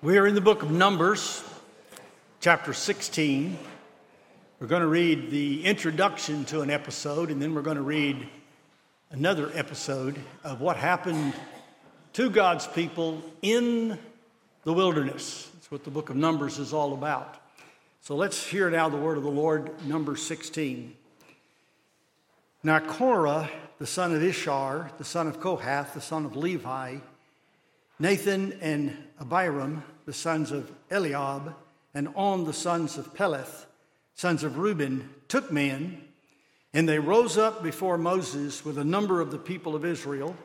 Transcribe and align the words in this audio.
We 0.00 0.16
are 0.16 0.28
in 0.28 0.36
the 0.36 0.40
book 0.40 0.62
of 0.62 0.70
Numbers, 0.70 1.42
chapter 2.38 2.72
16. 2.72 3.58
We're 4.60 4.68
going 4.68 4.82
to 4.82 4.86
read 4.86 5.32
the 5.32 5.64
introduction 5.64 6.44
to 6.44 6.60
an 6.60 6.70
episode, 6.70 7.32
and 7.32 7.42
then 7.42 7.52
we're 7.52 7.62
going 7.62 7.78
to 7.78 7.82
read 7.82 8.28
another 9.10 9.50
episode 9.54 10.16
of 10.44 10.60
what 10.60 10.76
happened 10.76 11.34
to 12.12 12.30
God's 12.30 12.64
people 12.68 13.20
in 13.42 13.98
the 14.62 14.72
wilderness. 14.72 15.50
That's 15.54 15.68
what 15.72 15.82
the 15.82 15.90
book 15.90 16.10
of 16.10 16.16
Numbers 16.16 16.60
is 16.60 16.72
all 16.72 16.94
about. 16.94 17.36
So 18.00 18.14
let's 18.14 18.46
hear 18.46 18.70
now 18.70 18.88
the 18.88 18.96
word 18.96 19.16
of 19.16 19.24
the 19.24 19.30
Lord, 19.30 19.84
number 19.84 20.14
16. 20.14 20.94
Now, 22.62 22.78
Korah, 22.78 23.50
the 23.80 23.86
son 23.88 24.14
of 24.14 24.22
Izhar, 24.22 24.96
the 24.96 25.02
son 25.02 25.26
of 25.26 25.40
Kohath, 25.40 25.94
the 25.94 26.00
son 26.00 26.24
of 26.24 26.36
Levi, 26.36 26.98
Dathan 28.00 28.58
and 28.60 28.96
Abiram, 29.20 29.82
the 30.06 30.12
sons 30.12 30.52
of 30.52 30.70
Eliab, 30.90 31.54
and 31.94 32.08
On, 32.14 32.44
the 32.44 32.52
sons 32.52 32.96
of 32.96 33.12
Peleth, 33.14 33.66
sons 34.14 34.44
of 34.44 34.58
Reuben, 34.58 35.10
took 35.26 35.50
men, 35.50 36.02
and 36.72 36.88
they 36.88 36.98
rose 36.98 37.36
up 37.36 37.62
before 37.62 37.98
Moses 37.98 38.64
with 38.64 38.78
a 38.78 38.84
number 38.84 39.20
of 39.20 39.32
the 39.32 39.38
people 39.38 39.74
of 39.74 39.84
Israel, 39.84 40.36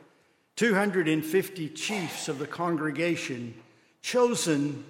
250 0.56 1.68
chiefs 1.70 2.28
of 2.28 2.38
the 2.38 2.46
congregation, 2.46 3.54
chosen 4.02 4.84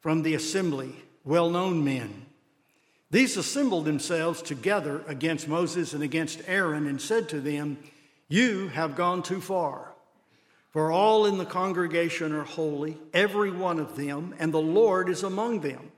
from 0.00 0.22
the 0.22 0.34
assembly, 0.34 0.94
well 1.24 1.50
known 1.50 1.84
men. 1.84 2.26
These 3.10 3.36
assembled 3.36 3.84
themselves 3.84 4.42
together 4.42 5.02
against 5.08 5.48
Moses 5.48 5.92
and 5.92 6.02
against 6.02 6.42
Aaron 6.46 6.86
and 6.86 7.00
said 7.00 7.28
to 7.30 7.40
them, 7.40 7.78
You 8.28 8.68
have 8.68 8.94
gone 8.94 9.22
too 9.22 9.40
far. 9.40 9.95
For 10.76 10.92
all 10.92 11.24
in 11.24 11.38
the 11.38 11.46
congregation 11.46 12.34
are 12.34 12.44
holy, 12.44 12.98
every 13.14 13.50
one 13.50 13.78
of 13.78 13.96
them, 13.96 14.34
and 14.38 14.52
the 14.52 14.60
Lord 14.60 15.08
is 15.08 15.22
among 15.22 15.60
them. 15.60 15.90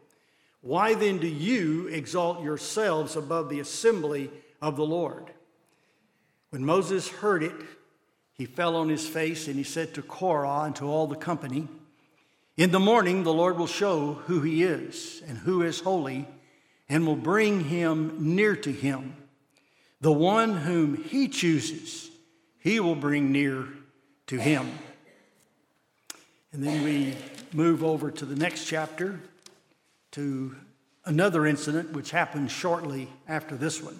Why 0.61 0.95
then 0.95 1.19
do 1.19 1.27
you 1.27 1.89
exalt 1.89 2.45
yourselves 2.45 3.17
above 3.17 3.48
the 3.48 3.59
assembly 3.59 4.31
of 4.62 4.77
the 4.77 4.87
Lord? 4.87 5.33
When 6.51 6.65
Moses 6.65 7.09
heard 7.09 7.43
it, 7.43 7.57
he 8.35 8.47
fell 8.47 8.77
on 8.77 8.89
his 8.89 9.05
face 9.05 9.48
and 9.48 9.57
he 9.57 9.65
said 9.65 9.95
to 9.95 10.03
Korah 10.03 10.67
and 10.67 10.77
to 10.77 10.85
all 10.85 11.09
the 11.09 11.17
company, 11.17 11.67
In 12.57 12.70
the 12.70 12.79
morning 12.79 13.25
the 13.25 13.35
Lord 13.35 13.59
will 13.59 13.67
show 13.67 14.15
who 14.27 14.42
he 14.42 14.63
is 14.63 15.25
and 15.27 15.39
who 15.39 15.63
is 15.63 15.81
holy, 15.81 16.29
and 16.89 17.05
will 17.05 17.17
bring 17.17 17.65
him 17.65 18.37
near 18.37 18.55
to 18.55 18.70
him. 18.70 19.17
The 20.01 20.13
one 20.13 20.55
whom 20.55 21.03
he 21.03 21.27
chooses, 21.27 22.13
he 22.61 22.79
will 22.79 22.95
bring 22.95 23.33
near 23.33 23.67
to 24.29 24.39
him. 24.39 24.71
And 26.53 26.62
then 26.62 26.83
we 26.84 27.15
move 27.53 27.83
over 27.83 28.11
to 28.11 28.25
the 28.25 28.37
next 28.37 28.65
chapter 28.67 29.20
to 30.12 30.57
another 31.05 31.47
incident 31.47 31.93
which 31.93 32.11
happened 32.11 32.51
shortly 32.51 33.09
after 33.27 33.57
this 33.57 33.83
one. 33.83 33.98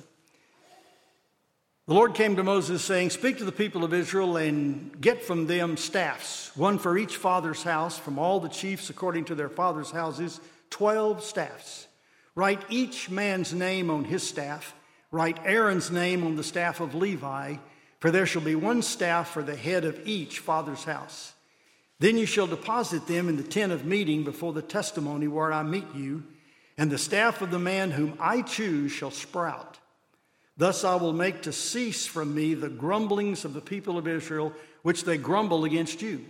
The 1.87 1.95
Lord 1.95 2.13
came 2.13 2.37
to 2.37 2.45
Moses 2.45 2.85
saying, 2.85 3.11
Speak 3.11 3.39
to 3.39 3.47
the 3.47 3.53
people 3.53 3.83
of 3.83 3.95
Israel 3.95 4.37
and 4.37 5.01
get 5.01 5.25
from 5.25 5.47
them 5.47 5.79
staffs, 5.79 6.55
one 6.55 6.79
for 6.79 6.99
each 6.99 7.17
father's 7.17 7.63
house, 7.63 7.99
from 7.99 8.19
all 8.19 8.41
the 8.41 8.51
chiefs 8.51 8.91
according 8.91 9.25
to 9.27 9.35
their 9.35 9.49
father's 9.49 9.91
houses, 9.91 10.39
12 10.69 11.25
staffs. 11.25 11.87
Write 12.35 12.63
each 12.69 13.09
man's 13.09 13.55
name 13.55 13.91
on 13.91 14.05
his 14.05 14.23
staff, 14.23 14.75
write 15.11 15.39
Aaron's 15.47 15.91
name 15.91 16.25
on 16.25 16.37
the 16.37 16.45
staff 16.45 16.81
of 16.81 16.95
Levi 16.95 17.57
for 18.01 18.11
there 18.11 18.27
shall 18.27 18.43
be 18.43 18.55
one 18.55 18.83
staff 18.83 19.31
for 19.31 19.43
the 19.43 19.57
head 19.57 19.85
of 19.85 20.07
each 20.07 20.39
father's 20.39 20.85
house. 20.85 21.33
Then 21.99 22.17
you 22.17 22.27
shall 22.27 22.47
deposit 22.47 23.07
them 23.07 23.29
in 23.29 23.37
the 23.37 23.43
tent 23.43 23.73
of 23.73 23.85
meeting 23.85 24.23
before 24.23 24.53
the 24.53 24.63
testimony 24.63 25.27
where 25.27 25.53
I 25.53 25.63
meet 25.65 25.95
you, 25.95 26.23
and 26.77 26.91
the 26.91 26.99
staff 26.99 27.43
of 27.43 27.51
the 27.51 27.59
man 27.59 27.91
whom 27.91 28.17
I 28.21 28.43
choose 28.43 28.93
shall 28.93 29.11
sprout. 29.11 29.79
Thus 30.57 30.85
I 30.85 30.95
will 30.95 31.13
make 31.13 31.43
to 31.43 31.53
cease 31.53 32.07
from 32.07 32.35
me 32.35 32.55
the 32.55 32.69
grumblings 32.69 33.45
of 33.45 33.55
the 33.55 33.61
people 33.61 33.99
of 33.99 34.07
Israel, 34.07 34.53
which 34.83 35.05
they 35.05 35.17
grumble 35.17 35.65
against 35.65 36.03
you. 36.03 36.25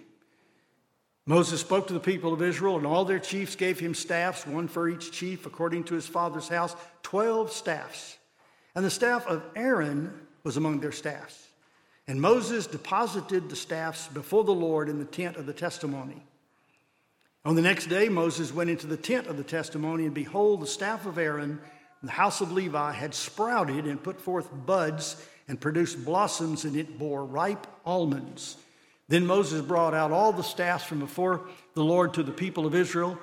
Moses 1.26 1.60
spoke 1.60 1.88
to 1.88 1.92
the 1.92 2.00
people 2.00 2.32
of 2.32 2.40
Israel, 2.40 2.78
and 2.78 2.86
all 2.86 3.04
their 3.04 3.18
chiefs 3.18 3.54
gave 3.54 3.78
him 3.78 3.92
staffs, 3.94 4.46
one 4.46 4.68
for 4.68 4.88
each 4.88 5.12
chief, 5.12 5.44
according 5.44 5.84
to 5.84 5.94
his 5.94 6.06
father's 6.06 6.48
house, 6.48 6.74
twelve 7.02 7.52
staffs. 7.52 8.16
And 8.74 8.82
the 8.82 8.90
staff 8.90 9.26
of 9.26 9.42
Aaron 9.54 10.18
was 10.44 10.56
among 10.56 10.80
their 10.80 10.92
staffs. 10.92 11.47
And 12.08 12.22
Moses 12.22 12.66
deposited 12.66 13.50
the 13.50 13.56
staffs 13.56 14.08
before 14.08 14.42
the 14.42 14.54
Lord 14.54 14.88
in 14.88 14.98
the 14.98 15.04
tent 15.04 15.36
of 15.36 15.44
the 15.44 15.52
testimony. 15.52 16.22
On 17.44 17.54
the 17.54 17.62
next 17.62 17.86
day, 17.86 18.08
Moses 18.08 18.52
went 18.52 18.70
into 18.70 18.86
the 18.86 18.96
tent 18.96 19.26
of 19.26 19.36
the 19.36 19.44
testimony, 19.44 20.06
and 20.06 20.14
behold, 20.14 20.62
the 20.62 20.66
staff 20.66 21.04
of 21.04 21.18
Aaron, 21.18 21.60
the 22.02 22.10
house 22.10 22.40
of 22.40 22.50
Levi, 22.50 22.92
had 22.92 23.14
sprouted 23.14 23.84
and 23.84 24.02
put 24.02 24.20
forth 24.20 24.48
buds 24.64 25.22
and 25.48 25.60
produced 25.60 26.02
blossoms, 26.02 26.64
and 26.64 26.76
it 26.76 26.98
bore 26.98 27.24
ripe 27.24 27.66
almonds. 27.84 28.56
Then 29.08 29.26
Moses 29.26 29.60
brought 29.60 29.94
out 29.94 30.10
all 30.10 30.32
the 30.32 30.42
staffs 30.42 30.84
from 30.84 31.00
before 31.00 31.46
the 31.74 31.84
Lord 31.84 32.14
to 32.14 32.22
the 32.22 32.32
people 32.32 32.64
of 32.66 32.74
Israel, 32.74 33.18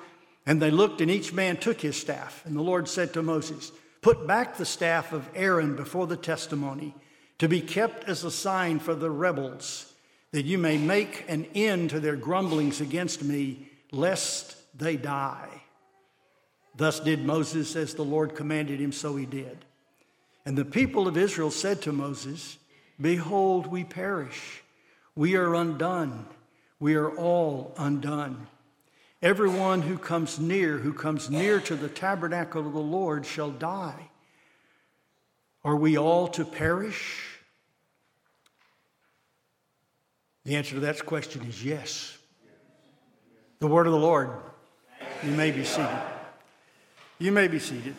and 0.46 0.62
they 0.62 0.70
looked, 0.70 1.00
and 1.00 1.10
each 1.10 1.32
man 1.32 1.56
took 1.56 1.80
his 1.80 1.96
staff. 1.96 2.44
And 2.46 2.56
the 2.56 2.62
Lord 2.62 2.88
said 2.88 3.12
to 3.14 3.22
Moses, 3.22 3.72
Put 4.00 4.28
back 4.28 4.56
the 4.56 4.64
staff 4.64 5.12
of 5.12 5.28
Aaron 5.34 5.74
before 5.74 6.06
the 6.06 6.16
testimony 6.16 6.94
to 7.38 7.48
be 7.48 7.60
kept 7.60 8.04
as 8.08 8.24
a 8.24 8.30
sign 8.30 8.78
for 8.78 8.94
the 8.94 9.10
rebels, 9.10 9.92
that 10.32 10.44
you 10.44 10.58
may 10.58 10.78
make 10.78 11.24
an 11.28 11.46
end 11.54 11.90
to 11.90 12.00
their 12.00 12.16
grumblings 12.16 12.80
against 12.80 13.22
me, 13.22 13.68
lest 13.92 14.56
they 14.78 14.96
die. 14.96 15.62
Thus 16.76 17.00
did 17.00 17.24
Moses 17.24 17.74
as 17.76 17.94
the 17.94 18.04
Lord 18.04 18.34
commanded 18.34 18.80
him, 18.80 18.92
so 18.92 19.16
he 19.16 19.26
did. 19.26 19.64
And 20.44 20.56
the 20.56 20.64
people 20.64 21.08
of 21.08 21.16
Israel 21.16 21.50
said 21.50 21.82
to 21.82 21.92
Moses, 21.92 22.58
Behold, 23.00 23.66
we 23.66 23.84
perish. 23.84 24.62
We 25.14 25.36
are 25.36 25.54
undone. 25.54 26.26
We 26.78 26.94
are 26.94 27.10
all 27.10 27.74
undone. 27.78 28.46
Everyone 29.22 29.82
who 29.82 29.96
comes 29.96 30.38
near, 30.38 30.76
who 30.76 30.92
comes 30.92 31.30
near 31.30 31.58
to 31.60 31.74
the 31.74 31.88
tabernacle 31.88 32.66
of 32.66 32.74
the 32.74 32.78
Lord, 32.78 33.24
shall 33.24 33.50
die. 33.50 34.10
Are 35.66 35.74
we 35.74 35.98
all 35.98 36.28
to 36.28 36.44
perish? 36.44 37.40
The 40.44 40.54
answer 40.54 40.76
to 40.76 40.80
that 40.82 41.04
question 41.04 41.44
is 41.44 41.64
yes. 41.64 42.16
The 43.58 43.66
word 43.66 43.88
of 43.88 43.92
the 43.92 43.98
Lord. 43.98 44.30
You 45.24 45.32
may 45.32 45.50
be 45.50 45.64
seated. 45.64 45.90
You 47.18 47.32
may 47.32 47.48
be 47.48 47.58
seated. 47.58 47.96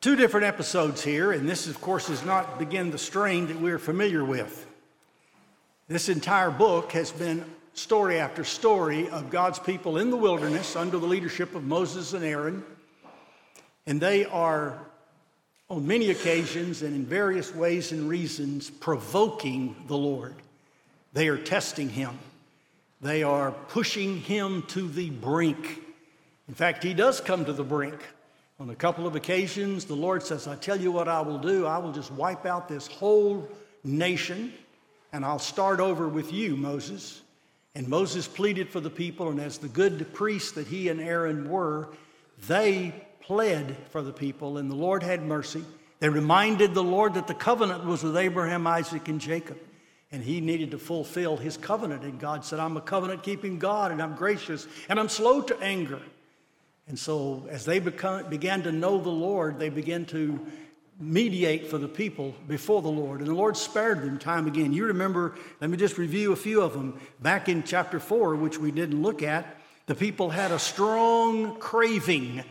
Two 0.00 0.14
different 0.14 0.46
episodes 0.46 1.02
here, 1.02 1.32
and 1.32 1.48
this, 1.48 1.66
of 1.66 1.80
course, 1.80 2.06
does 2.06 2.24
not 2.24 2.60
begin 2.60 2.92
the 2.92 2.98
strain 2.98 3.48
that 3.48 3.60
we're 3.60 3.80
familiar 3.80 4.24
with. 4.24 4.68
This 5.88 6.08
entire 6.08 6.52
book 6.52 6.92
has 6.92 7.10
been 7.10 7.44
story 7.78 8.18
after 8.18 8.44
story 8.44 9.08
of 9.08 9.30
God's 9.30 9.58
people 9.58 9.98
in 9.98 10.10
the 10.10 10.16
wilderness 10.16 10.76
under 10.76 10.98
the 10.98 11.06
leadership 11.06 11.54
of 11.54 11.64
Moses 11.64 12.12
and 12.12 12.24
Aaron. 12.24 12.64
And 13.86 14.00
they 14.00 14.24
are, 14.26 14.78
on 15.70 15.86
many 15.86 16.10
occasions 16.10 16.82
and 16.82 16.94
in 16.94 17.06
various 17.06 17.54
ways 17.54 17.92
and 17.92 18.08
reasons, 18.08 18.68
provoking 18.68 19.76
the 19.86 19.96
Lord. 19.96 20.34
They 21.12 21.28
are 21.28 21.38
testing 21.38 21.88
him, 21.88 22.18
they 23.00 23.22
are 23.22 23.52
pushing 23.52 24.18
him 24.18 24.62
to 24.68 24.88
the 24.88 25.10
brink. 25.10 25.80
In 26.48 26.54
fact, 26.54 26.82
he 26.82 26.94
does 26.94 27.20
come 27.20 27.44
to 27.44 27.52
the 27.52 27.64
brink. 27.64 28.00
On 28.60 28.70
a 28.70 28.74
couple 28.74 29.06
of 29.06 29.14
occasions, 29.14 29.84
the 29.84 29.94
Lord 29.94 30.22
says, 30.24 30.48
I 30.48 30.56
tell 30.56 30.80
you 30.80 30.90
what 30.90 31.06
I 31.06 31.20
will 31.20 31.38
do. 31.38 31.64
I 31.64 31.78
will 31.78 31.92
just 31.92 32.10
wipe 32.10 32.44
out 32.44 32.68
this 32.68 32.88
whole 32.88 33.48
nation, 33.84 34.52
and 35.12 35.24
I'll 35.24 35.38
start 35.38 35.78
over 35.78 36.08
with 36.08 36.32
you, 36.32 36.56
Moses. 36.56 37.22
And 37.74 37.88
Moses 37.88 38.26
pleaded 38.26 38.70
for 38.70 38.80
the 38.80 38.90
people, 38.90 39.28
and 39.28 39.40
as 39.40 39.58
the 39.58 39.68
good 39.68 40.12
priests 40.14 40.52
that 40.52 40.66
he 40.66 40.88
and 40.88 41.00
Aaron 41.00 41.48
were, 41.48 41.88
they 42.46 42.94
pled 43.20 43.76
for 43.90 44.02
the 44.02 44.12
people, 44.12 44.58
and 44.58 44.70
the 44.70 44.74
Lord 44.74 45.02
had 45.02 45.22
mercy. 45.22 45.62
They 46.00 46.08
reminded 46.08 46.74
the 46.74 46.82
Lord 46.82 47.14
that 47.14 47.26
the 47.26 47.34
covenant 47.34 47.84
was 47.84 48.02
with 48.02 48.16
Abraham, 48.16 48.66
Isaac, 48.66 49.08
and 49.08 49.20
Jacob, 49.20 49.58
and 50.10 50.22
he 50.22 50.40
needed 50.40 50.70
to 50.70 50.78
fulfill 50.78 51.36
his 51.36 51.56
covenant. 51.56 52.04
And 52.04 52.18
God 52.18 52.44
said, 52.44 52.58
I'm 52.58 52.76
a 52.76 52.80
covenant 52.80 53.22
keeping 53.22 53.58
God, 53.58 53.92
and 53.92 54.00
I'm 54.00 54.14
gracious, 54.14 54.66
and 54.88 54.98
I'm 54.98 55.08
slow 55.08 55.42
to 55.42 55.58
anger. 55.60 56.00
And 56.86 56.98
so, 56.98 57.46
as 57.50 57.66
they 57.66 57.80
began 57.80 58.62
to 58.62 58.72
know 58.72 58.98
the 58.98 59.10
Lord, 59.10 59.58
they 59.58 59.68
began 59.68 60.06
to 60.06 60.46
mediate 61.00 61.68
for 61.68 61.78
the 61.78 61.88
people 61.88 62.34
before 62.48 62.82
the 62.82 62.88
Lord. 62.88 63.20
And 63.20 63.28
the 63.28 63.34
Lord 63.34 63.56
spared 63.56 64.02
them 64.02 64.18
time 64.18 64.46
again. 64.46 64.72
You 64.72 64.86
remember, 64.86 65.36
let 65.60 65.70
me 65.70 65.76
just 65.76 65.96
review 65.96 66.32
a 66.32 66.36
few 66.36 66.60
of 66.60 66.72
them. 66.72 67.00
Back 67.20 67.48
in 67.48 67.62
chapter 67.62 68.00
4, 68.00 68.34
which 68.36 68.58
we 68.58 68.72
didn't 68.72 69.00
look 69.00 69.22
at, 69.22 69.56
the 69.86 69.94
people 69.94 70.30
had 70.30 70.50
a 70.50 70.58
strong 70.58 71.56
craving, 71.58 72.42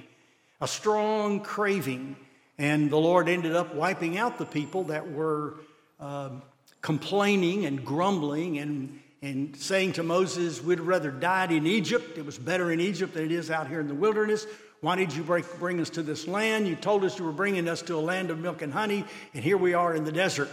a 0.62 0.68
strong 0.68 1.42
craving. 1.42 2.16
And 2.58 2.90
the 2.90 2.98
Lord 2.98 3.30
ended 3.30 3.56
up 3.56 3.76
wiping 3.76 4.18
out 4.18 4.38
the 4.38 4.46
people 4.46 4.86
that 4.86 5.12
were 5.12 5.56
um, 6.00 6.42
complaining 6.82 7.66
and 7.66 7.86
grumbling 7.86 8.60
and, 8.60 9.00
and 9.22 9.56
saying 9.56 9.94
to 9.94 10.04
Moses, 10.04 10.64
We'd 10.64 10.80
rather 10.80 11.12
died 11.12 11.52
in 11.52 11.68
Egypt. 11.68 12.18
It 12.18 12.26
was 12.26 12.40
better 12.40 12.72
in 12.72 12.80
Egypt 12.80 13.14
than 13.14 13.26
it 13.26 13.32
is 13.32 13.52
out 13.52 13.68
here 13.68 13.82
in 13.82 13.88
the 13.88 13.94
wilderness. 13.94 14.48
Why 14.82 14.96
did 14.96 15.14
you 15.14 15.24
break, 15.24 15.46
bring 15.60 15.80
us 15.80 15.90
to 15.92 16.04
this 16.04 16.28
land? 16.28 16.68
You 16.68 16.76
told 16.76 17.04
us 17.04 17.18
you 17.18 17.26
were 17.26 17.32
bringing 17.32 17.68
us 17.68 17.82
to 17.84 17.96
a 17.96 18.00
land 18.00 18.30
of 18.30 18.40
milk 18.40 18.62
and 18.62 18.72
honey, 18.72 19.06
and 19.34 19.44
here 19.44 19.58
we 19.58 19.74
are 19.74 19.96
in 19.96 20.04
the 20.04 20.12
desert. 20.12 20.50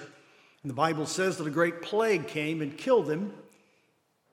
And 0.63 0.71
the 0.71 0.75
Bible 0.75 1.05
says 1.05 1.37
that 1.37 1.47
a 1.47 1.51
great 1.51 1.83
plague 1.83 2.27
came 2.27 2.63
and 2.63 2.77
killed 2.77 3.07
them, 3.07 3.35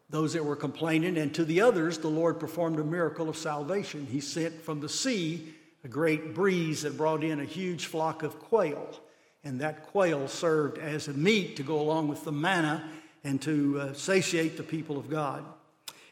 those 0.10 0.34
that 0.34 0.46
were 0.46 0.56
complaining, 0.56 1.18
and 1.18 1.34
to 1.36 1.44
the 1.44 1.62
others, 1.62 1.98
the 1.98 2.08
Lord 2.08 2.40
performed 2.40 2.80
a 2.80 2.84
miracle 2.84 3.28
of 3.28 3.36
salvation. 3.36 4.08
He 4.10 4.22
sent 4.22 4.62
from 4.62 4.80
the 4.80 4.90
sea 4.90 5.54
a 5.84 5.88
great 5.90 6.34
breeze 6.34 6.84
that 6.84 6.98
brought 6.98 7.24
in 7.24 7.40
a 7.40 7.46
huge 7.46 7.88
flock 7.88 8.24
of 8.24 8.40
quail. 8.40 8.98
And 9.44 9.60
that 9.62 9.88
quail 9.88 10.28
served 10.28 10.78
as 10.78 11.08
a 11.08 11.14
meat 11.14 11.56
to 11.58 11.64
go 11.64 11.80
along 11.80 12.08
with 12.08 12.24
the 12.24 12.32
manna 12.32 12.90
and 13.24 13.42
to 13.42 13.80
uh, 13.80 13.94
satiate 13.94 14.58
the 14.58 14.64
people 14.64 14.98
of 14.98 15.10
God. 15.10 15.44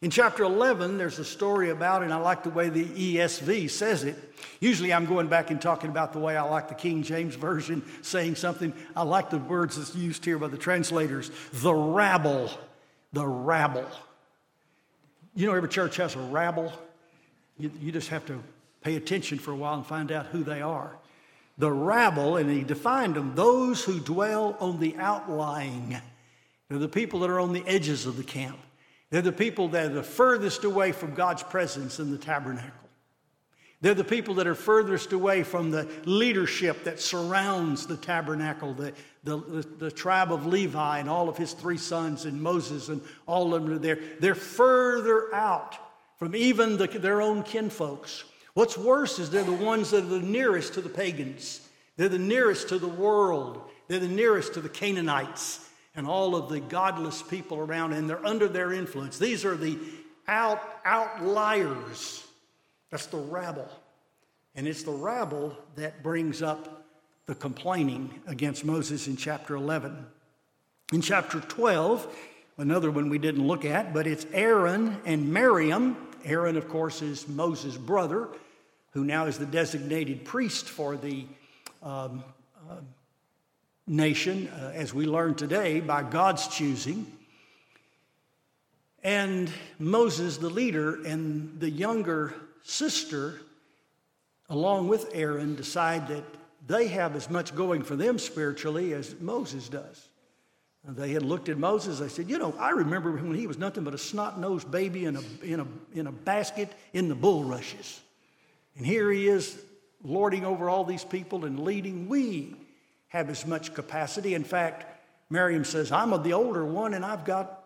In 0.01 0.09
chapter 0.09 0.43
11, 0.43 0.97
there's 0.97 1.19
a 1.19 1.25
story 1.25 1.71
about, 1.71 2.03
and 2.03 2.13
I 2.13 2.17
like 2.17 2.43
the 2.43 2.49
way 2.49 2.69
the 2.69 2.85
ESV 2.85 3.69
says 3.69 4.05
it. 4.05 4.15
Usually 4.61 4.93
I'm 4.93 5.05
going 5.05 5.27
back 5.27 5.51
and 5.51 5.61
talking 5.61 5.89
about 5.89 6.13
the 6.13 6.19
way 6.19 6.37
I 6.37 6.43
like 6.43 6.69
the 6.69 6.75
King 6.75 7.03
James 7.03 7.35
Version 7.35 7.83
saying 8.01 8.35
something. 8.35 8.73
I 8.95 9.03
like 9.03 9.29
the 9.29 9.39
words 9.39 9.75
that's 9.75 9.93
used 9.95 10.23
here 10.23 10.37
by 10.37 10.47
the 10.47 10.57
translators 10.57 11.31
the 11.51 11.73
rabble. 11.73 12.49
The 13.11 13.27
rabble. 13.27 13.87
You 15.35 15.47
know, 15.47 15.53
every 15.53 15.67
church 15.67 15.97
has 15.97 16.15
a 16.15 16.19
rabble. 16.19 16.71
You, 17.57 17.69
you 17.81 17.91
just 17.91 18.07
have 18.07 18.25
to 18.27 18.41
pay 18.81 18.95
attention 18.95 19.37
for 19.37 19.51
a 19.51 19.55
while 19.55 19.73
and 19.73 19.85
find 19.85 20.13
out 20.13 20.27
who 20.27 20.43
they 20.43 20.61
are. 20.61 20.95
The 21.57 21.71
rabble, 21.73 22.37
and 22.37 22.49
he 22.49 22.63
defined 22.63 23.15
them, 23.15 23.35
those 23.35 23.83
who 23.83 23.99
dwell 23.99 24.55
on 24.61 24.79
the 24.79 24.95
outlying. 24.95 25.97
They're 26.69 26.79
the 26.79 26.87
people 26.87 27.19
that 27.19 27.29
are 27.29 27.39
on 27.41 27.51
the 27.51 27.67
edges 27.67 28.05
of 28.05 28.15
the 28.15 28.23
camp. 28.23 28.57
They're 29.09 29.21
the 29.21 29.31
people 29.31 29.69
that 29.69 29.91
are 29.91 29.95
the 29.95 30.03
furthest 30.03 30.63
away 30.63 30.91
from 30.91 31.15
God's 31.15 31.43
presence 31.43 31.99
in 31.99 32.11
the 32.11 32.17
tabernacle. 32.17 32.71
They're 33.81 33.93
the 33.93 34.03
people 34.03 34.35
that 34.35 34.47
are 34.47 34.55
furthest 34.55 35.13
away 35.13 35.43
from 35.43 35.71
the 35.71 35.87
leadership 36.03 36.83
that 36.83 36.99
surrounds 36.99 37.87
the 37.87 37.95
tabernacle, 37.95 38.73
the, 38.73 38.93
the, 39.23 39.37
the, 39.37 39.67
the, 39.79 39.91
tribe 39.91 40.33
of 40.33 40.45
Levi 40.45 40.99
and 40.99 41.09
all 41.09 41.29
of 41.29 41.37
his 41.37 41.53
three 41.53 41.77
sons, 41.77 42.25
and 42.25 42.41
Moses 42.41 42.89
and 42.89 43.01
all 43.25 43.53
of 43.53 43.63
them 43.63 43.73
are 43.73 43.79
there. 43.79 43.99
They're 44.19 44.35
further 44.35 45.33
out 45.33 45.77
from 46.17 46.35
even 46.35 46.75
the, 46.75 46.87
their 46.87 47.21
own 47.21 47.43
kinfolks. 47.43 48.25
What's 48.53 48.77
worse 48.77 49.17
is 49.17 49.29
they're 49.29 49.43
the 49.43 49.53
ones 49.53 49.91
that 49.91 50.03
are 50.03 50.07
the 50.07 50.19
nearest 50.19 50.73
to 50.73 50.81
the 50.81 50.89
pagans. 50.89 51.65
They're 51.95 52.09
the 52.09 52.19
nearest 52.19 52.67
to 52.69 52.79
the 52.79 52.87
world. 52.87 53.61
They're 53.87 53.99
the 53.99 54.09
nearest 54.09 54.55
to 54.55 54.61
the 54.61 54.69
Canaanites 54.69 55.68
and 55.99 56.07
all 56.07 56.33
of 56.33 56.47
the 56.47 56.61
godless 56.61 57.21
people 57.21 57.57
around, 57.57 57.91
and 57.91 58.09
they're 58.09 58.25
under 58.25 58.47
their 58.47 58.71
influence. 58.71 59.19
These 59.19 59.43
are 59.43 59.57
the 59.57 59.77
out, 60.29 60.61
outliers. 60.85 62.25
That's 62.89 63.07
the 63.07 63.17
rabble. 63.17 63.69
And 64.55 64.65
it's 64.65 64.83
the 64.83 64.93
rabble 64.93 65.57
that 65.75 66.01
brings 66.01 66.41
up 66.41 66.85
the 67.25 67.35
complaining 67.35 68.17
against 68.27 68.63
Moses 68.63 69.09
in 69.09 69.17
chapter 69.17 69.55
11. 69.55 70.05
In 70.93 71.01
chapter 71.01 71.41
12, 71.41 72.15
another 72.57 72.91
one 72.91 73.09
we 73.09 73.19
didn't 73.19 73.45
look 73.45 73.65
at, 73.65 73.93
but 73.93 74.07
it's 74.07 74.25
Aaron 74.31 75.01
and 75.03 75.33
Miriam. 75.33 75.97
Aaron, 76.23 76.55
of 76.55 76.69
course, 76.69 77.01
is 77.01 77.27
Moses' 77.27 77.75
brother 77.75 78.29
who 78.91 79.03
now 79.03 79.25
is 79.25 79.37
the 79.37 79.45
designated 79.45 80.23
priest 80.23 80.69
for 80.69 80.95
the 80.95 81.25
um, 81.83 82.23
uh, 82.69 82.75
nation, 83.89 84.47
uh, 84.47 84.71
as 84.73 84.93
we 84.93 85.05
learn 85.05 85.35
today, 85.35 85.81
by 85.81 86.03
God's 86.03 86.47
choosing. 86.47 87.05
And 89.03 89.51
Moses, 89.79 90.37
the 90.37 90.49
leader, 90.49 91.03
and 91.03 91.59
the 91.59 91.69
younger 91.69 92.33
sister, 92.63 93.41
along 94.49 94.87
with 94.87 95.09
Aaron, 95.13 95.55
decide 95.55 96.07
that 96.09 96.23
they 96.67 96.87
have 96.87 97.15
as 97.15 97.29
much 97.29 97.55
going 97.55 97.81
for 97.81 97.95
them 97.95 98.19
spiritually 98.19 98.93
as 98.93 99.19
Moses 99.19 99.67
does. 99.67 100.07
They 100.87 101.11
had 101.11 101.23
looked 101.23 101.49
at 101.49 101.57
Moses. 101.57 101.99
They 101.99 102.07
said, 102.07 102.29
You 102.29 102.37
know, 102.37 102.53
I 102.57 102.71
remember 102.71 103.11
when 103.11 103.35
he 103.35 103.47
was 103.47 103.57
nothing 103.57 103.83
but 103.83 103.93
a 103.93 103.97
snot 103.97 104.39
nosed 104.39 104.71
baby 104.71 105.05
in 105.05 105.17
a, 105.17 105.21
in, 105.43 105.59
a, 105.59 105.67
in 105.93 106.07
a 106.07 106.11
basket 106.11 106.69
in 106.93 107.09
the 107.09 107.15
bulrushes. 107.15 107.99
And 108.77 108.85
here 108.85 109.11
he 109.11 109.27
is 109.27 109.61
lording 110.03 110.45
over 110.45 110.69
all 110.69 110.85
these 110.85 111.03
people 111.03 111.45
and 111.45 111.59
leading. 111.59 112.07
We 112.07 112.55
have 113.09 113.29
as 113.29 113.45
much 113.45 113.73
capacity. 113.73 114.33
In 114.33 114.43
fact, 114.43 114.85
Miriam 115.29 115.63
says, 115.63 115.91
I'm 115.91 116.11
the 116.23 116.33
older 116.33 116.65
one 116.65 116.93
and 116.93 117.05
I've 117.05 117.25
got 117.25 117.63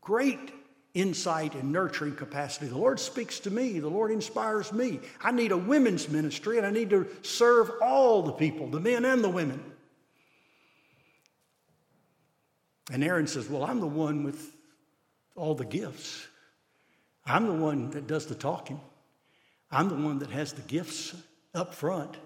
great 0.00 0.52
insight 0.94 1.54
and 1.54 1.72
nurturing 1.72 2.14
capacity. 2.14 2.66
The 2.66 2.78
Lord 2.78 2.98
speaks 2.98 3.40
to 3.40 3.50
me, 3.50 3.80
the 3.80 3.88
Lord 3.88 4.10
inspires 4.10 4.72
me. 4.72 5.00
I 5.20 5.30
need 5.30 5.52
a 5.52 5.56
women's 5.56 6.08
ministry 6.08 6.58
and 6.58 6.66
I 6.66 6.70
need 6.70 6.90
to 6.90 7.06
serve 7.22 7.70
all 7.82 8.22
the 8.22 8.32
people, 8.32 8.68
the 8.68 8.80
men 8.80 9.04
and 9.04 9.22
the 9.22 9.28
women. 9.28 9.62
And 12.90 13.02
Aaron 13.02 13.26
says, 13.26 13.48
Well, 13.48 13.64
I'm 13.64 13.80
the 13.80 13.86
one 13.86 14.22
with 14.22 14.56
all 15.34 15.54
the 15.54 15.64
gifts. 15.64 16.26
I'm 17.26 17.46
the 17.46 17.52
one 17.52 17.90
that 17.90 18.06
does 18.06 18.26
the 18.26 18.34
talking. 18.34 18.80
I'm 19.70 19.88
the 19.88 19.96
one 19.96 20.20
that 20.20 20.30
has 20.30 20.52
the 20.52 20.62
gifts 20.62 21.14
up 21.54 21.74
front. 21.74 22.16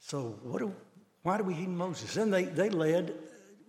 So 0.00 0.38
what 0.42 0.60
do, 0.60 0.74
why 1.24 1.38
do 1.38 1.42
we 1.42 1.54
need 1.54 1.70
Moses? 1.70 2.18
And 2.18 2.32
they, 2.32 2.44
they 2.44 2.68
led 2.68 3.14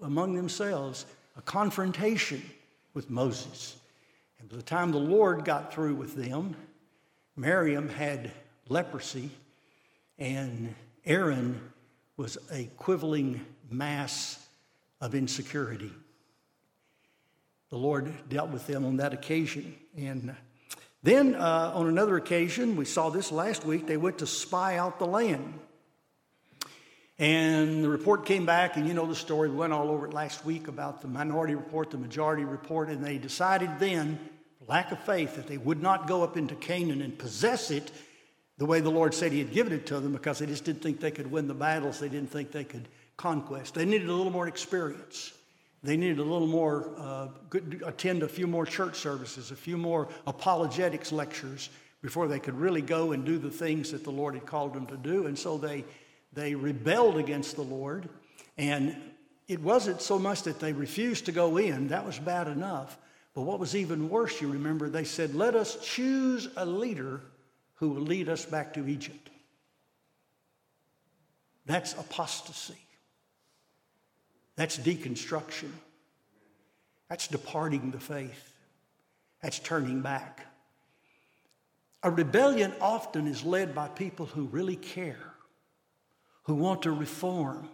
among 0.02 0.36
themselves 0.36 1.06
a 1.38 1.42
confrontation 1.42 2.44
with 2.94 3.10
Moses. 3.10 3.78
And 4.40 4.50
by 4.50 4.58
the 4.58 4.62
time 4.62 4.92
the 4.92 4.98
Lord 4.98 5.46
got 5.46 5.74
through 5.74 5.96
with 5.96 6.16
them, 6.16 6.56
Miriam 7.38 7.88
had 7.88 8.32
leprosy, 8.68 9.32
and 10.20 10.76
Aaron 11.06 11.62
was 12.18 12.38
a 12.52 12.66
quivering 12.76 13.46
mass 13.72 14.46
of 15.00 15.16
insecurity. 15.16 15.94
The 17.70 17.78
Lord 17.78 18.12
dealt 18.28 18.50
with 18.50 18.68
them 18.68 18.86
on 18.86 18.98
that 18.98 19.14
occasion. 19.14 19.76
And 19.98 20.36
then, 21.04 21.36
uh, 21.36 21.72
on 21.74 21.88
another 21.88 22.18
occasion, 22.18 22.76
we 22.76 22.84
saw 22.84 23.10
this 23.10 23.32
last 23.32 23.64
week, 23.64 23.88
they 23.88 23.98
went 23.98 24.18
to 24.18 24.28
spy 24.28 24.78
out 24.78 25.00
the 25.00 25.08
land. 25.08 25.60
And 27.18 27.84
the 27.84 27.90
report 27.90 28.26
came 28.26 28.46
back, 28.46 28.76
and 28.76 28.88
you 28.88 28.94
know 28.94 29.06
the 29.06 29.16
story. 29.16 29.50
We 29.50 29.56
went 29.56 29.72
all 29.72 29.90
over 29.90 30.06
it 30.06 30.14
last 30.14 30.44
week 30.44 30.68
about 30.68 31.02
the 31.02 31.08
minority 31.08 31.56
report, 31.56 31.90
the 31.90 31.98
majority 31.98 32.44
report, 32.44 32.90
and 32.90 33.04
they 33.04 33.18
decided 33.18 33.70
then, 33.80 34.20
lack 34.68 34.92
of 34.92 35.00
faith, 35.00 35.36
that 35.38 35.48
they 35.48 35.58
would 35.58 35.82
not 35.82 36.08
go 36.08 36.24
up 36.24 36.36
into 36.36 36.56
Canaan 36.56 37.02
and 37.02 37.18
possess 37.18 37.72
it 37.72 37.90
the 38.58 38.66
way 38.66 38.82
the 38.82 38.90
Lord 38.90 39.14
said 39.14 39.32
He 39.32 39.40
had 39.40 39.54
given 39.54 39.72
it 39.72 39.86
to 39.88 40.00
them 40.00 40.12
because 40.12 40.40
they 40.40 40.46
just 40.46 40.66
didn't 40.66 40.82
think 40.82 41.00
they 41.00 41.12
could 41.12 41.32
win 41.32 41.48
the 41.48 41.54
battles. 41.54 42.00
They 42.00 42.10
didn't 42.10 42.32
think 42.32 42.52
they 42.52 42.64
could 42.66 42.88
conquest. 43.16 43.76
They 43.76 43.86
needed 43.86 44.10
a 44.10 44.14
little 44.14 44.32
more 44.32 44.48
experience. 44.48 45.34
They 45.84 45.98
needed 45.98 46.20
a 46.20 46.24
little 46.24 46.48
more, 46.48 46.90
uh, 46.98 47.28
good, 47.50 47.84
attend 47.86 48.24
a 48.24 48.28
few 48.28 48.48
more 48.48 48.66
church 48.66 48.96
services, 48.98 49.52
a 49.52 49.56
few 49.56 49.78
more 49.78 50.10
apologetics 50.26 51.12
lectures 51.12 51.70
before 52.02 52.28
they 52.28 52.40
could 52.40 52.56
really 52.56 52.82
go 52.82 53.12
and 53.12 53.24
do 53.24 53.38
the 53.38 53.52
things 53.52 53.92
that 53.92 54.04
the 54.04 54.12
Lord 54.12 54.34
had 54.34 54.46
called 54.46 54.74
them 54.74 54.88
to 54.88 54.98
do. 54.98 55.28
And 55.28 55.38
so 55.38 55.58
they, 55.58 55.86
they 56.36 56.56
rebelled 56.56 57.18
against 57.18 57.56
the 57.56 57.64
Lord. 57.64 58.10
And 58.58 58.96
it 59.48 59.62
wasn't 59.62 60.02
so 60.02 60.20
much 60.20 60.44
that 60.44 60.60
they 60.60 60.74
refused 60.74 61.26
to 61.26 61.32
go 61.32 61.58
in, 61.58 61.90
that 61.90 62.06
was 62.06 62.20
bad 62.20 62.48
enough. 62.48 62.98
But 63.34 63.42
what 63.42 63.60
was 63.60 63.76
even 63.76 64.10
worse, 64.10 64.42
you 64.42 64.50
remember, 64.52 64.90
they 64.90 65.04
said, 65.04 65.36
Let 65.36 65.56
us 65.56 65.78
choose 65.82 66.48
a 66.56 66.66
leader 66.66 67.22
who 67.76 67.90
will 67.90 68.02
lead 68.02 68.30
us 68.30 68.46
back 68.46 68.74
to 68.76 68.88
Egypt. 68.88 69.30
That's 71.66 71.94
apostasy. 71.94 72.78
That's 74.56 74.78
deconstruction. 74.78 75.72
That's 77.10 77.28
departing 77.28 77.92
the 77.92 78.00
faith. 78.00 78.54
That's 79.42 79.60
turning 79.60 80.02
back. 80.02 80.46
A 82.04 82.10
rebellion 82.10 82.72
often 82.80 83.28
is 83.28 83.44
led 83.44 83.76
by 83.76 83.88
people 83.90 84.28
who 84.28 84.46
really 84.46 84.76
care, 84.76 85.34
who 86.46 86.56
want 86.56 86.84
to 86.84 86.92
reform, 86.92 87.70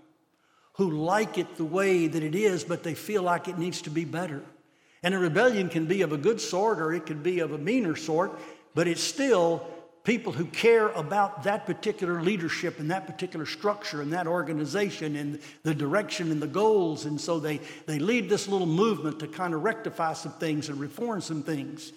who 0.74 0.92
like 0.92 1.38
it 1.38 1.56
the 1.56 1.66
way 1.66 2.08
that 2.08 2.24
it 2.24 2.36
is, 2.36 2.64
but 2.64 2.84
they 2.84 2.94
feel 2.94 3.22
like 3.22 3.48
it 3.48 3.58
needs 3.58 3.82
to 3.84 3.90
be 3.90 4.06
better. 4.06 4.42
And 5.04 5.14
a 5.14 5.20
rebellion 5.20 5.70
can 5.70 5.86
be 5.86 6.02
of 6.02 6.12
a 6.12 6.18
good 6.18 6.40
sort 6.40 6.80
or 6.80 6.94
it 6.94 7.06
can 7.06 7.22
be 7.22 7.40
of 7.40 7.52
a 7.52 7.58
meaner 7.58 7.96
sort, 7.96 8.40
but 8.74 8.88
it's 8.88 9.02
still 9.02 9.68
people 10.04 10.32
who 10.32 10.46
care 10.46 10.90
about 10.90 11.44
that 11.44 11.66
particular 11.66 12.22
leadership 12.22 12.80
and 12.80 12.90
that 12.90 13.06
particular 13.06 13.46
structure 13.46 14.02
and 14.02 14.14
that 14.14 14.28
organization 14.28 15.16
and 15.16 15.40
the 15.64 15.76
direction 15.76 16.32
and 16.32 16.42
the 16.42 16.48
goals. 16.48 17.06
And 17.06 17.20
so 17.20 17.40
they, 17.40 17.60
they 17.86 18.00
lead 18.00 18.30
this 18.30 18.48
little 18.48 18.68
movement 18.68 19.20
to 19.20 19.28
kind 19.28 19.54
of 19.54 19.64
rectify 19.64 20.14
some 20.14 20.34
things 20.34 20.70
and 20.70 20.80
reform 20.80 21.22
some 21.22 21.44
things. 21.44 21.92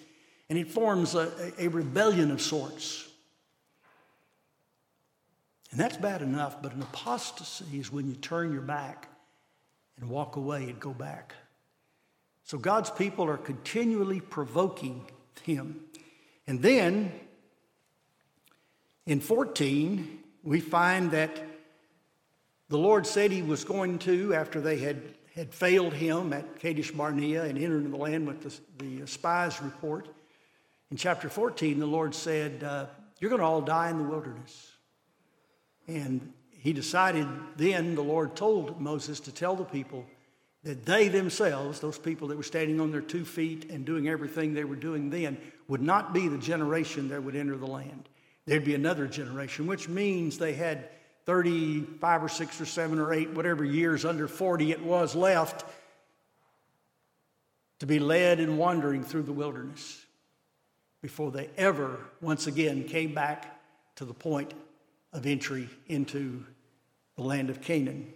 And 0.49 0.59
it 0.59 0.69
forms 0.69 1.15
a, 1.15 1.31
a 1.57 1.67
rebellion 1.69 2.31
of 2.31 2.41
sorts. 2.41 3.07
And 5.71 5.79
that's 5.79 5.97
bad 5.97 6.21
enough, 6.21 6.61
but 6.61 6.73
an 6.73 6.81
apostasy 6.81 7.79
is 7.79 7.91
when 7.91 8.07
you 8.07 8.15
turn 8.15 8.51
your 8.51 8.61
back 8.61 9.09
and 9.99 10.09
walk 10.09 10.35
away 10.35 10.63
and 10.65 10.79
go 10.79 10.91
back. 10.91 11.35
So 12.43 12.57
God's 12.57 12.91
people 12.91 13.25
are 13.27 13.37
continually 13.37 14.21
provoking 14.21 15.05
him. 15.43 15.81
And 16.47 16.61
then 16.61 17.11
in 19.05 19.19
14, 19.19 20.23
we 20.43 20.59
find 20.59 21.11
that 21.11 21.43
the 22.69 22.77
Lord 22.77 23.05
said 23.05 23.31
he 23.31 23.41
was 23.41 23.63
going 23.63 23.99
to, 23.99 24.33
after 24.33 24.61
they 24.61 24.77
had, 24.77 25.01
had 25.35 25.53
failed 25.53 25.93
him 25.93 26.33
at 26.33 26.59
Kadesh 26.59 26.91
Barnea 26.91 27.43
and 27.43 27.57
entered 27.57 27.91
the 27.91 27.97
land 27.97 28.27
with 28.27 28.41
the, 28.41 28.99
the 28.99 29.07
spies 29.07 29.61
report. 29.61 30.07
In 30.91 30.97
chapter 30.97 31.29
14, 31.29 31.79
the 31.79 31.85
Lord 31.85 32.13
said, 32.13 32.63
uh, 32.63 32.85
You're 33.19 33.29
going 33.29 33.41
to 33.41 33.45
all 33.45 33.61
die 33.61 33.89
in 33.89 33.97
the 33.97 34.03
wilderness. 34.03 34.74
And 35.87 36.33
he 36.49 36.73
decided 36.73 37.27
then, 37.57 37.95
the 37.95 38.01
Lord 38.01 38.35
told 38.35 38.81
Moses 38.81 39.19
to 39.21 39.31
tell 39.31 39.55
the 39.55 39.63
people 39.63 40.05
that 40.63 40.85
they 40.85 41.09
themselves, 41.09 41.79
those 41.79 41.99
people 41.99 42.27
that 42.29 42.37
were 42.37 42.43
standing 42.43 42.81
on 42.81 42.91
their 42.91 43.01
two 43.01 43.23
feet 43.23 43.69
and 43.69 43.85
doing 43.85 44.07
everything 44.07 44.53
they 44.53 44.63
were 44.63 44.75
doing 44.75 45.11
then, 45.11 45.37
would 45.67 45.81
not 45.81 46.13
be 46.13 46.27
the 46.27 46.39
generation 46.39 47.09
that 47.09 47.23
would 47.23 47.35
enter 47.35 47.55
the 47.55 47.67
land. 47.67 48.09
There'd 48.45 48.65
be 48.65 48.75
another 48.75 49.07
generation, 49.07 49.67
which 49.67 49.87
means 49.87 50.37
they 50.37 50.53
had 50.53 50.89
35 51.25 52.23
or 52.23 52.29
6 52.29 52.61
or 52.61 52.65
7 52.65 52.99
or 52.99 53.13
8, 53.13 53.31
whatever 53.31 53.63
years 53.63 54.05
under 54.05 54.27
40 54.27 54.71
it 54.71 54.83
was 54.83 55.15
left 55.15 55.65
to 57.79 57.85
be 57.85 57.99
led 57.99 58.39
and 58.39 58.57
wandering 58.57 59.03
through 59.03 59.23
the 59.23 59.31
wilderness 59.31 60.03
before 61.01 61.31
they 61.31 61.49
ever 61.57 61.99
once 62.21 62.47
again 62.47 62.85
came 62.85 63.13
back 63.13 63.59
to 63.95 64.05
the 64.05 64.13
point 64.13 64.53
of 65.15 65.25
entry 65.25 65.69
into 65.87 66.43
the 67.15 67.23
land 67.23 67.49
of 67.49 67.61
Canaan. 67.61 68.13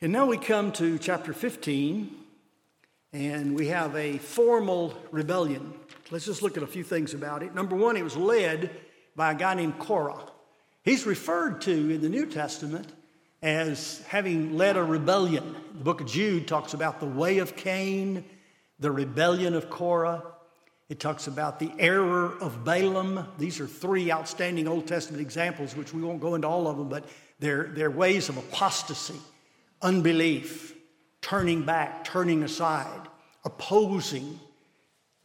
And 0.00 0.12
now 0.12 0.26
we 0.26 0.38
come 0.38 0.70
to 0.72 0.96
chapter 0.98 1.32
15, 1.32 2.14
and 3.12 3.54
we 3.56 3.66
have 3.66 3.94
a 3.96 4.18
formal 4.18 4.94
rebellion. 5.10 5.74
Let's 6.12 6.24
just 6.24 6.40
look 6.40 6.56
at 6.56 6.62
a 6.62 6.68
few 6.68 6.84
things 6.84 7.14
about 7.14 7.42
it. 7.42 7.52
Number 7.54 7.74
one, 7.74 7.96
it 7.96 8.04
was 8.04 8.16
led 8.16 8.70
by 9.16 9.32
a 9.32 9.34
guy 9.34 9.54
named 9.54 9.78
Korah. 9.80 10.22
He's 10.84 11.04
referred 11.04 11.60
to 11.62 11.72
in 11.72 12.00
the 12.00 12.08
New 12.08 12.26
Testament 12.26 12.86
as 13.42 14.02
having 14.08 14.56
led 14.56 14.76
a 14.76 14.84
rebellion. 14.84 15.56
The 15.76 15.84
book 15.84 16.00
of 16.00 16.06
Jude 16.06 16.46
talks 16.46 16.74
about 16.74 17.00
the 17.00 17.06
way 17.06 17.38
of 17.38 17.56
Cain, 17.56 18.24
the 18.78 18.92
rebellion 18.92 19.54
of 19.54 19.68
Korah. 19.68 20.22
It 20.90 20.98
talks 20.98 21.28
about 21.28 21.60
the 21.60 21.70
error 21.78 22.36
of 22.40 22.64
Balaam. 22.64 23.24
These 23.38 23.60
are 23.60 23.66
three 23.68 24.10
outstanding 24.10 24.66
Old 24.66 24.88
Testament 24.88 25.22
examples, 25.22 25.76
which 25.76 25.94
we 25.94 26.02
won't 26.02 26.20
go 26.20 26.34
into 26.34 26.48
all 26.48 26.66
of 26.66 26.76
them, 26.76 26.88
but 26.88 27.04
they're, 27.38 27.70
they're 27.72 27.92
ways 27.92 28.28
of 28.28 28.36
apostasy, 28.36 29.14
unbelief, 29.80 30.74
turning 31.22 31.62
back, 31.62 32.02
turning 32.02 32.42
aside, 32.42 33.08
opposing 33.44 34.40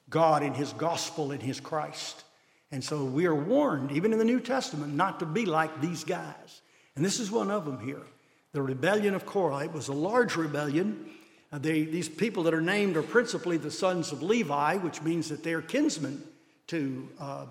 God 0.07 0.43
and 0.43 0.55
His 0.55 0.71
gospel 0.73 1.31
and 1.31 1.41
His 1.41 1.59
Christ. 1.59 2.23
And 2.71 2.83
so 2.83 3.03
we 3.03 3.25
are 3.25 3.33
warned, 3.33 3.91
even 3.91 4.13
in 4.13 4.19
the 4.19 4.25
New 4.25 4.39
Testament, 4.39 4.93
not 4.93 5.19
to 5.19 5.25
be 5.25 5.47
like 5.47 5.81
these 5.81 6.03
guys. 6.03 6.61
And 6.95 7.03
this 7.03 7.19
is 7.19 7.31
one 7.31 7.49
of 7.49 7.65
them 7.65 7.79
here. 7.79 8.03
The 8.51 8.61
rebellion 8.61 9.15
of 9.15 9.25
Korah. 9.25 9.63
It 9.63 9.73
was 9.73 9.87
a 9.87 9.93
large 9.93 10.35
rebellion. 10.35 11.09
Uh, 11.55 11.59
they, 11.59 11.83
these 11.83 12.09
people 12.09 12.43
that 12.43 12.53
are 12.53 12.59
named 12.59 12.97
are 12.97 13.01
principally 13.01 13.55
the 13.55 13.71
sons 13.71 14.11
of 14.11 14.21
Levi, 14.21 14.75
which 14.77 15.01
means 15.01 15.29
that 15.29 15.41
they're 15.41 15.61
kinsmen 15.61 16.21
to 16.67 17.07
uh, 17.17 17.45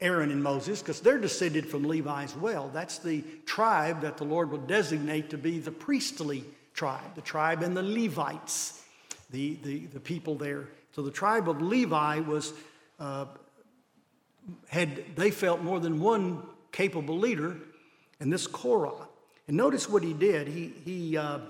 Aaron 0.00 0.30
and 0.30 0.42
Moses, 0.42 0.80
because 0.80 1.00
they're 1.00 1.18
descended 1.18 1.68
from 1.68 1.84
Levi 1.84 2.24
as 2.24 2.34
well. 2.34 2.70
That's 2.72 2.96
the 2.98 3.22
tribe 3.44 4.00
that 4.00 4.16
the 4.16 4.24
Lord 4.24 4.50
will 4.50 4.60
designate 4.60 5.28
to 5.30 5.36
be 5.36 5.58
the 5.58 5.70
priestly 5.70 6.44
tribe, 6.72 7.14
the 7.14 7.20
tribe 7.20 7.62
and 7.62 7.76
the 7.76 7.82
Levites, 7.82 8.82
the, 9.30 9.58
the, 9.62 9.80
the 9.86 10.00
people 10.00 10.36
there. 10.36 10.68
So 10.94 11.02
the 11.02 11.10
tribe 11.10 11.46
of 11.46 11.60
Levi 11.60 12.20
was 12.20 12.54
uh, 12.98 13.26
had 14.68 15.14
they 15.14 15.30
felt 15.30 15.60
more 15.60 15.78
than 15.78 16.00
one 16.00 16.42
capable 16.72 17.18
leader, 17.18 17.58
and 18.18 18.32
this 18.32 18.46
Korah. 18.46 19.08
And 19.46 19.58
notice 19.58 19.90
what 19.90 20.02
he 20.02 20.14
did. 20.14 20.48
He, 20.48 20.72
he, 20.86 21.18
uh, 21.18 21.40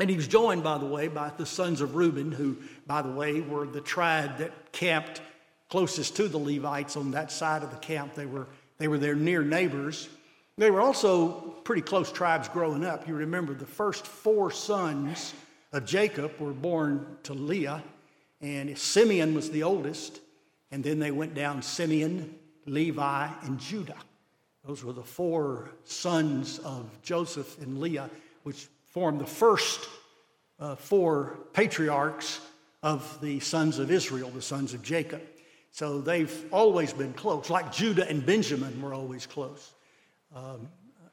and 0.00 0.10
he 0.10 0.16
was 0.16 0.26
joined, 0.26 0.64
by 0.64 0.78
the 0.78 0.86
way, 0.86 1.08
by 1.08 1.30
the 1.36 1.46
sons 1.46 1.80
of 1.80 1.94
Reuben, 1.94 2.32
who, 2.32 2.56
by 2.86 3.02
the 3.02 3.10
way, 3.10 3.40
were 3.40 3.66
the 3.66 3.80
tribe 3.80 4.38
that 4.38 4.72
camped 4.72 5.20
closest 5.68 6.16
to 6.16 6.28
the 6.28 6.38
Levites 6.38 6.96
on 6.96 7.12
that 7.12 7.30
side 7.30 7.62
of 7.62 7.70
the 7.70 7.76
camp. 7.76 8.14
They 8.14 8.26
were, 8.26 8.48
they 8.78 8.88
were 8.88 8.98
their 8.98 9.14
near 9.14 9.42
neighbors. 9.42 10.08
They 10.58 10.70
were 10.70 10.80
also 10.80 11.30
pretty 11.64 11.82
close 11.82 12.10
tribes 12.10 12.48
growing 12.48 12.84
up. 12.84 13.06
You 13.06 13.14
remember 13.14 13.54
the 13.54 13.66
first 13.66 14.06
four 14.06 14.50
sons 14.50 15.32
of 15.72 15.84
Jacob 15.84 16.38
were 16.40 16.52
born 16.52 17.18
to 17.24 17.34
Leah, 17.34 17.82
and 18.40 18.76
Simeon 18.76 19.34
was 19.34 19.50
the 19.50 19.62
oldest. 19.62 20.20
And 20.70 20.82
then 20.82 20.98
they 20.98 21.12
went 21.12 21.34
down 21.34 21.62
Simeon, 21.62 22.34
Levi, 22.66 23.28
and 23.42 23.60
Judah. 23.60 23.96
Those 24.66 24.82
were 24.82 24.92
the 24.92 25.04
four 25.04 25.70
sons 25.84 26.58
of 26.60 26.88
Joseph 27.02 27.60
and 27.60 27.80
Leah, 27.80 28.10
which 28.42 28.66
formed 28.94 29.20
the 29.20 29.26
first 29.26 29.88
uh, 30.60 30.76
four 30.76 31.36
patriarchs 31.52 32.40
of 32.80 33.20
the 33.20 33.40
sons 33.40 33.80
of 33.80 33.90
Israel, 33.90 34.30
the 34.30 34.40
sons 34.40 34.72
of 34.72 34.82
Jacob. 34.82 35.20
So 35.72 36.00
they've 36.00 36.44
always 36.52 36.92
been 36.92 37.12
close, 37.12 37.50
like 37.50 37.72
Judah 37.72 38.08
and 38.08 38.24
Benjamin 38.24 38.80
were 38.80 38.94
always 38.94 39.26
close. 39.26 39.72
Um, 40.32 40.68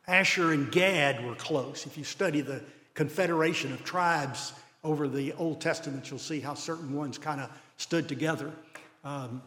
Asher 0.07 0.51
and 0.51 0.71
Gad 0.71 1.25
were 1.25 1.33
close. 1.33 1.87
If 1.87 1.97
you 1.97 2.03
study 2.03 2.41
the 2.41 2.61
confederation 2.93 3.73
of 3.73 3.83
tribes 3.83 4.53
over 4.83 5.07
the 5.07 5.33
Old 5.33 5.59
Testament, 5.59 6.07
you'll 6.11 6.19
see 6.19 6.39
how 6.39 6.53
certain 6.53 6.93
ones 6.93 7.17
kind 7.17 7.41
of 7.41 7.49
stood 7.77 8.07
together. 8.07 8.51
Um, 9.03 9.41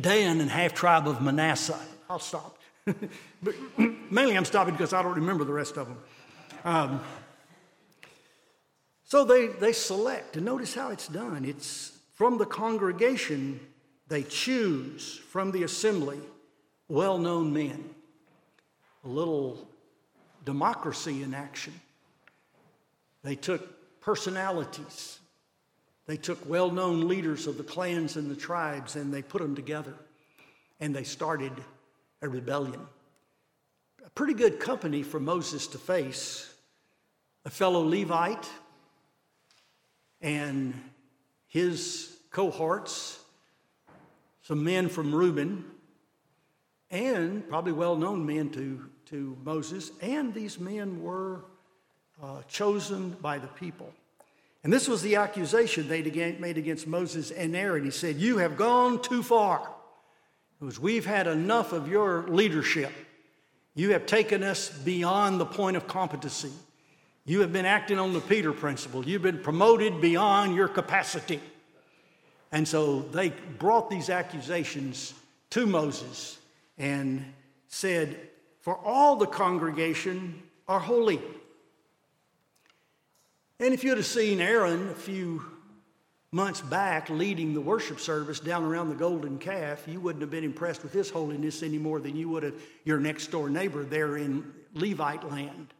Dan 0.00 0.40
and 0.40 0.48
half 0.50 0.72
tribe 0.72 1.06
of 1.06 1.20
Manasseh. 1.20 1.78
I'll 2.08 2.18
stop. 2.18 2.58
but 3.42 3.54
mainly 3.78 4.34
I'm 4.34 4.46
stopping 4.46 4.72
because 4.72 4.94
I 4.94 5.02
don't 5.02 5.16
remember 5.16 5.44
the 5.44 5.52
rest 5.52 5.76
of 5.76 5.88
them. 5.88 5.98
Um, 6.64 7.00
so 9.14 9.22
they, 9.22 9.46
they 9.46 9.72
select, 9.72 10.34
and 10.34 10.44
notice 10.44 10.74
how 10.74 10.90
it's 10.90 11.06
done. 11.06 11.44
It's 11.44 11.96
from 12.14 12.36
the 12.36 12.46
congregation, 12.46 13.60
they 14.08 14.24
choose 14.24 15.20
from 15.28 15.52
the 15.52 15.62
assembly 15.62 16.18
well 16.88 17.16
known 17.16 17.52
men. 17.52 17.90
A 19.04 19.08
little 19.08 19.68
democracy 20.44 21.22
in 21.22 21.32
action. 21.32 21.72
They 23.22 23.36
took 23.36 24.00
personalities, 24.00 25.20
they 26.06 26.16
took 26.16 26.44
well 26.48 26.72
known 26.72 27.06
leaders 27.06 27.46
of 27.46 27.56
the 27.56 27.62
clans 27.62 28.16
and 28.16 28.28
the 28.28 28.34
tribes 28.34 28.96
and 28.96 29.14
they 29.14 29.22
put 29.22 29.40
them 29.40 29.54
together 29.54 29.94
and 30.80 30.92
they 30.92 31.04
started 31.04 31.52
a 32.20 32.28
rebellion. 32.28 32.80
A 34.04 34.10
pretty 34.10 34.34
good 34.34 34.58
company 34.58 35.04
for 35.04 35.20
Moses 35.20 35.68
to 35.68 35.78
face 35.78 36.52
a 37.44 37.50
fellow 37.50 37.84
Levite 37.84 38.50
and 40.24 40.72
his 41.48 42.16
cohorts, 42.30 43.20
some 44.42 44.64
men 44.64 44.88
from 44.88 45.14
Reuben, 45.14 45.64
and 46.90 47.46
probably 47.48 47.72
well 47.72 47.94
known 47.94 48.24
men 48.24 48.48
to, 48.50 48.88
to 49.06 49.36
Moses, 49.44 49.92
and 50.00 50.32
these 50.32 50.58
men 50.58 51.02
were 51.02 51.44
uh, 52.22 52.40
chosen 52.48 53.10
by 53.20 53.38
the 53.38 53.46
people. 53.48 53.92
And 54.62 54.72
this 54.72 54.88
was 54.88 55.02
the 55.02 55.16
accusation 55.16 55.88
they 55.88 56.00
made 56.40 56.56
against 56.56 56.86
Moses 56.86 57.30
and 57.30 57.54
Aaron. 57.54 57.84
He 57.84 57.90
said, 57.90 58.16
You 58.16 58.38
have 58.38 58.56
gone 58.56 59.02
too 59.02 59.22
far. 59.22 59.68
It 60.58 60.64
was, 60.64 60.80
We've 60.80 61.04
had 61.04 61.26
enough 61.26 61.74
of 61.74 61.86
your 61.86 62.26
leadership. 62.28 62.92
You 63.74 63.92
have 63.92 64.06
taken 64.06 64.42
us 64.42 64.70
beyond 64.70 65.38
the 65.38 65.44
point 65.44 65.76
of 65.76 65.86
competency. 65.86 66.52
You 67.26 67.40
have 67.40 67.52
been 67.52 67.64
acting 67.64 67.98
on 67.98 68.12
the 68.12 68.20
Peter 68.20 68.52
principle. 68.52 69.06
You've 69.06 69.22
been 69.22 69.38
promoted 69.38 70.00
beyond 70.00 70.54
your 70.54 70.68
capacity. 70.68 71.40
And 72.52 72.68
so 72.68 73.00
they 73.00 73.30
brought 73.58 73.88
these 73.88 74.10
accusations 74.10 75.14
to 75.50 75.66
Moses 75.66 76.38
and 76.76 77.24
said, 77.68 78.16
For 78.60 78.76
all 78.76 79.16
the 79.16 79.26
congregation 79.26 80.42
are 80.68 80.78
holy. 80.78 81.20
And 83.58 83.72
if 83.72 83.84
you'd 83.84 83.96
have 83.96 84.06
seen 84.06 84.40
Aaron 84.40 84.90
a 84.90 84.94
few 84.94 85.44
months 86.30 86.60
back 86.60 87.08
leading 87.08 87.54
the 87.54 87.60
worship 87.60 88.00
service 88.00 88.40
down 88.40 88.64
around 88.64 88.90
the 88.90 88.94
golden 88.94 89.38
calf, 89.38 89.84
you 89.86 90.00
wouldn't 90.00 90.20
have 90.20 90.30
been 90.30 90.44
impressed 90.44 90.82
with 90.82 90.92
his 90.92 91.08
holiness 91.08 91.62
any 91.62 91.78
more 91.78 92.00
than 92.00 92.16
you 92.16 92.28
would 92.28 92.42
have 92.42 92.54
your 92.84 92.98
next 92.98 93.28
door 93.28 93.48
neighbor 93.48 93.82
there 93.84 94.16
in 94.18 94.52
Levite 94.74 95.30
land. 95.30 95.72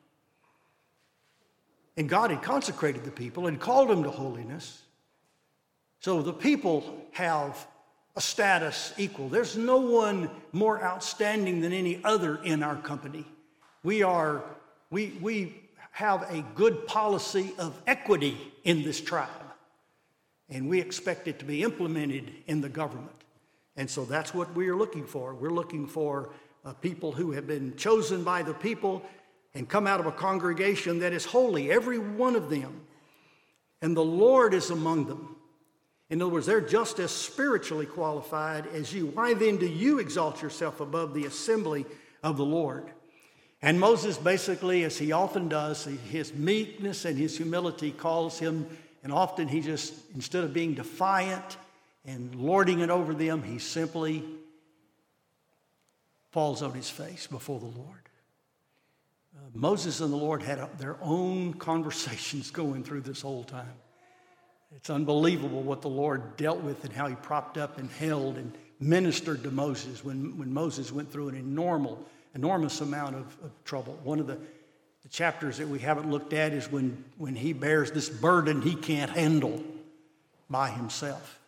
And 1.97 2.09
God 2.09 2.31
had 2.31 2.43
consecrated 2.43 3.05
the 3.05 3.11
people 3.11 3.47
and 3.47 3.61
called 3.61 3.89
them 3.89 4.03
to 4.03 4.11
holiness. 4.11 4.83
So 6.01 6.23
the 6.23 6.33
people 6.33 7.07
have 7.13 7.67
a 8.17 8.21
status 8.21 8.93
equal. 8.99 9.29
There's 9.29 9.57
no 9.57 9.79
one 9.79 10.31
more 10.53 10.83
outstanding 10.83 11.61
than 11.61 11.73
any 11.73 12.01
other 12.05 12.37
in 12.43 12.63
our 12.63 12.77
company. 12.77 13.25
We 13.83 14.03
are, 14.03 14.45
we, 14.91 15.17
we 15.21 15.57
have 15.93 16.23
a 16.31 16.45
good 16.55 16.87
policy 16.87 17.53
of 17.59 17.81
equity 17.87 18.37
in 18.65 18.83
this 18.83 19.01
tribe, 19.01 19.29
and 20.49 20.69
we 20.69 20.81
expect 20.81 21.29
it 21.29 21.39
to 21.39 21.45
be 21.45 21.63
implemented 21.63 22.33
in 22.47 22.61
the 22.61 22.69
government. 22.69 23.17
And 23.77 23.91
so 23.91 24.05
that's 24.05 24.33
what 24.33 24.55
we 24.55 24.69
are 24.69 24.77
looking 24.77 25.07
for. 25.07 25.35
We're 25.35 25.51
looking 25.51 25.87
for 25.87 26.31
uh, 26.65 26.73
people 26.75 27.13
who 27.13 27.33
have 27.33 27.47
been 27.47 27.77
chosen 27.77 28.25
by 28.25 28.43
the 28.43 28.55
people 28.55 29.03
and 29.55 29.69
come 29.69 29.87
out 29.87 30.01
of 30.01 30.07
a 30.07 30.13
congregation 30.13 30.99
that 30.99 31.13
is 31.13 31.25
holy, 31.25 31.71
every 31.71 31.99
one 31.99 32.37
of 32.37 32.51
them. 32.51 32.83
And 33.81 33.97
the 33.97 34.05
Lord 34.05 34.55
is 34.55 34.71
among 34.71 35.07
them. 35.07 35.37
In 36.11 36.21
other 36.21 36.31
words, 36.31 36.47
they're 36.47 36.61
just 36.61 36.99
as 36.99 37.11
spiritually 37.11 37.87
qualified 37.87 38.67
as 38.69 38.93
you. 38.93 39.07
Why 39.07 39.35
then 39.35 39.57
do 39.57 39.67
you 39.67 39.99
exalt 39.99 40.43
yourself 40.43 40.81
above 40.81 41.15
the 41.15 41.27
assembly 41.27 41.87
of 42.23 42.37
the 42.37 42.45
Lord? 42.45 42.91
And 43.63 43.81
Moses 43.81 44.19
basically, 44.19 44.85
as 44.85 44.99
he 44.99 45.13
often 45.13 45.49
does, 45.49 45.85
his 45.85 46.35
meekness 46.35 47.05
and 47.05 47.17
his 47.17 47.37
humility 47.37 47.93
calls 47.93 48.39
him, 48.39 48.67
and 49.03 49.13
often 49.13 49.49
he 49.49 49.61
just, 49.61 49.95
instead 50.15 50.45
of 50.45 50.53
being 50.53 50.75
defiant 50.75 51.57
and 52.05 52.35
lording 52.35 52.81
it 52.81 52.91
over 52.91 53.15
them, 53.15 53.43
he 53.43 53.59
simply 53.59 54.23
falls 56.31 56.63
on 56.63 56.73
his 56.73 56.91
face 56.91 57.27
before 57.27 57.59
the 57.59 57.67
Lord. 57.67 58.05
Moses 59.55 60.01
and 60.01 60.13
the 60.13 60.17
Lord 60.17 60.43
had 60.43 60.79
their 60.79 60.97
own 61.01 61.55
conversations 61.55 62.51
going 62.51 62.83
through 62.83 63.03
this 63.03 63.23
whole 63.23 63.45
time. 63.45 63.75
It's 64.75 64.91
unbelievable 64.91 65.63
what 65.63 65.83
the 65.83 65.89
Lord 65.89 66.37
dealt 66.37 66.61
with 66.61 66.85
and 66.85 66.93
how 66.93 67.07
he 67.07 67.15
propped 67.15 67.57
up 67.57 67.79
and 67.79 67.89
held 67.91 68.37
and 68.37 68.53
ministered 68.81 69.45
to 69.45 69.51
Moses 69.51 70.05
when, 70.05 70.37
when 70.37 70.53
Moses 70.53 70.91
went 70.91 71.13
through 71.13 71.29
an 71.29 71.37
enormous, 71.37 71.99
enormous 72.35 72.81
amount 72.81 73.15
of, 73.15 73.37
of 73.45 73.65
trouble. 73.65 73.99
One 74.03 74.19
of 74.19 74.27
the, 74.27 74.39
the 75.03 75.09
chapters 75.09 75.59
that 75.59 75.69
we 75.69 75.79
haven't 75.79 76.11
looked 76.11 76.33
at 76.33 76.53
is 76.53 76.71
when, 76.71 77.05
when 77.17 77.37
he 77.37 77.53
bears 77.53 77.93
this 77.93 78.09
burden 78.09 78.63
he 78.63 78.75
can't 78.75 79.11
handle 79.11 79.63
by 80.51 80.71
himself. 80.71 81.39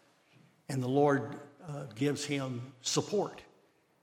And 0.69 0.83
the 0.83 0.89
Lord 0.89 1.37
uh, 1.69 1.85
gives 1.97 2.25
him 2.25 2.73
support, 2.81 3.43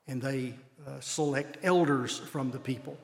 and 0.08 0.22
they 0.22 0.54
uh, 0.86 1.00
select 1.00 1.58
elders 1.64 2.20
from 2.20 2.52
the 2.52 2.60
people. 2.60 2.98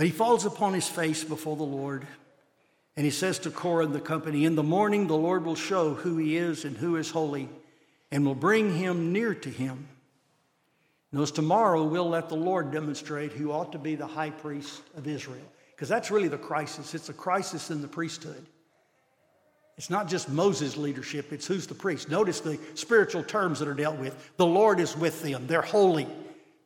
But 0.00 0.06
he 0.06 0.12
falls 0.12 0.46
upon 0.46 0.72
his 0.72 0.88
face 0.88 1.24
before 1.24 1.56
the 1.56 1.62
Lord 1.62 2.06
and 2.96 3.04
he 3.04 3.10
says 3.10 3.38
to 3.40 3.50
Korah 3.50 3.84
and 3.84 3.94
the 3.94 4.00
company, 4.00 4.46
In 4.46 4.54
the 4.54 4.62
morning 4.62 5.06
the 5.06 5.14
Lord 5.14 5.44
will 5.44 5.54
show 5.54 5.92
who 5.92 6.16
he 6.16 6.38
is 6.38 6.64
and 6.64 6.74
who 6.74 6.96
is 6.96 7.10
holy, 7.10 7.50
and 8.10 8.24
will 8.24 8.34
bring 8.34 8.74
him 8.74 9.12
near 9.12 9.34
to 9.34 9.50
him. 9.50 9.88
Notice 11.12 11.32
tomorrow 11.32 11.84
we'll 11.84 12.08
let 12.08 12.30
the 12.30 12.34
Lord 12.34 12.70
demonstrate 12.70 13.32
who 13.32 13.52
ought 13.52 13.72
to 13.72 13.78
be 13.78 13.94
the 13.94 14.06
high 14.06 14.30
priest 14.30 14.80
of 14.96 15.06
Israel. 15.06 15.44
Because 15.76 15.90
that's 15.90 16.10
really 16.10 16.28
the 16.28 16.38
crisis. 16.38 16.94
It's 16.94 17.10
a 17.10 17.12
crisis 17.12 17.70
in 17.70 17.82
the 17.82 17.86
priesthood. 17.86 18.46
It's 19.76 19.90
not 19.90 20.08
just 20.08 20.30
Moses' 20.30 20.78
leadership, 20.78 21.30
it's 21.30 21.46
who's 21.46 21.66
the 21.66 21.74
priest. 21.74 22.08
Notice 22.08 22.40
the 22.40 22.58
spiritual 22.72 23.22
terms 23.22 23.58
that 23.58 23.68
are 23.68 23.74
dealt 23.74 23.98
with. 23.98 24.30
The 24.38 24.46
Lord 24.46 24.80
is 24.80 24.96
with 24.96 25.22
them, 25.22 25.46
they're 25.46 25.60
holy. 25.60 26.06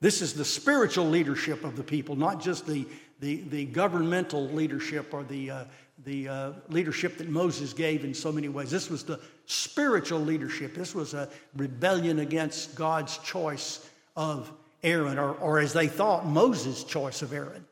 This 0.04 0.20
is 0.20 0.34
the 0.34 0.44
spiritual 0.44 1.06
leadership 1.06 1.64
of 1.64 1.76
the 1.76 1.82
people, 1.82 2.14
not 2.14 2.38
just 2.38 2.66
the, 2.66 2.86
the, 3.20 3.42
the 3.48 3.64
governmental 3.66 4.48
leadership 4.48 5.12
or 5.12 5.22
the, 5.24 5.50
uh, 5.50 5.64
the 6.04 6.28
uh, 6.28 6.52
leadership 6.68 7.18
that 7.18 7.28
Moses 7.28 7.72
gave 7.72 8.04
in 8.04 8.14
so 8.14 8.32
many 8.32 8.48
ways. 8.48 8.70
This 8.70 8.90
was 8.90 9.04
the 9.04 9.20
spiritual 9.46 10.20
leadership. 10.20 10.74
This 10.74 10.94
was 10.94 11.14
a 11.14 11.28
rebellion 11.56 12.18
against 12.18 12.74
God's 12.74 13.18
choice 13.18 13.88
of 14.16 14.50
Aaron, 14.82 15.18
or, 15.18 15.32
or 15.34 15.60
as 15.60 15.72
they 15.72 15.88
thought, 15.88 16.26
Moses' 16.26 16.84
choice 16.84 17.22
of 17.22 17.32
Aaron. 17.32 17.64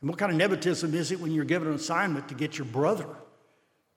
And 0.00 0.10
what 0.10 0.18
kind 0.18 0.30
of 0.30 0.38
nepotism 0.38 0.94
is 0.94 1.12
it 1.12 1.20
when 1.20 1.32
you're 1.32 1.44
given 1.44 1.68
an 1.68 1.74
assignment 1.74 2.28
to 2.28 2.34
get 2.34 2.58
your 2.58 2.66
brother 2.66 3.08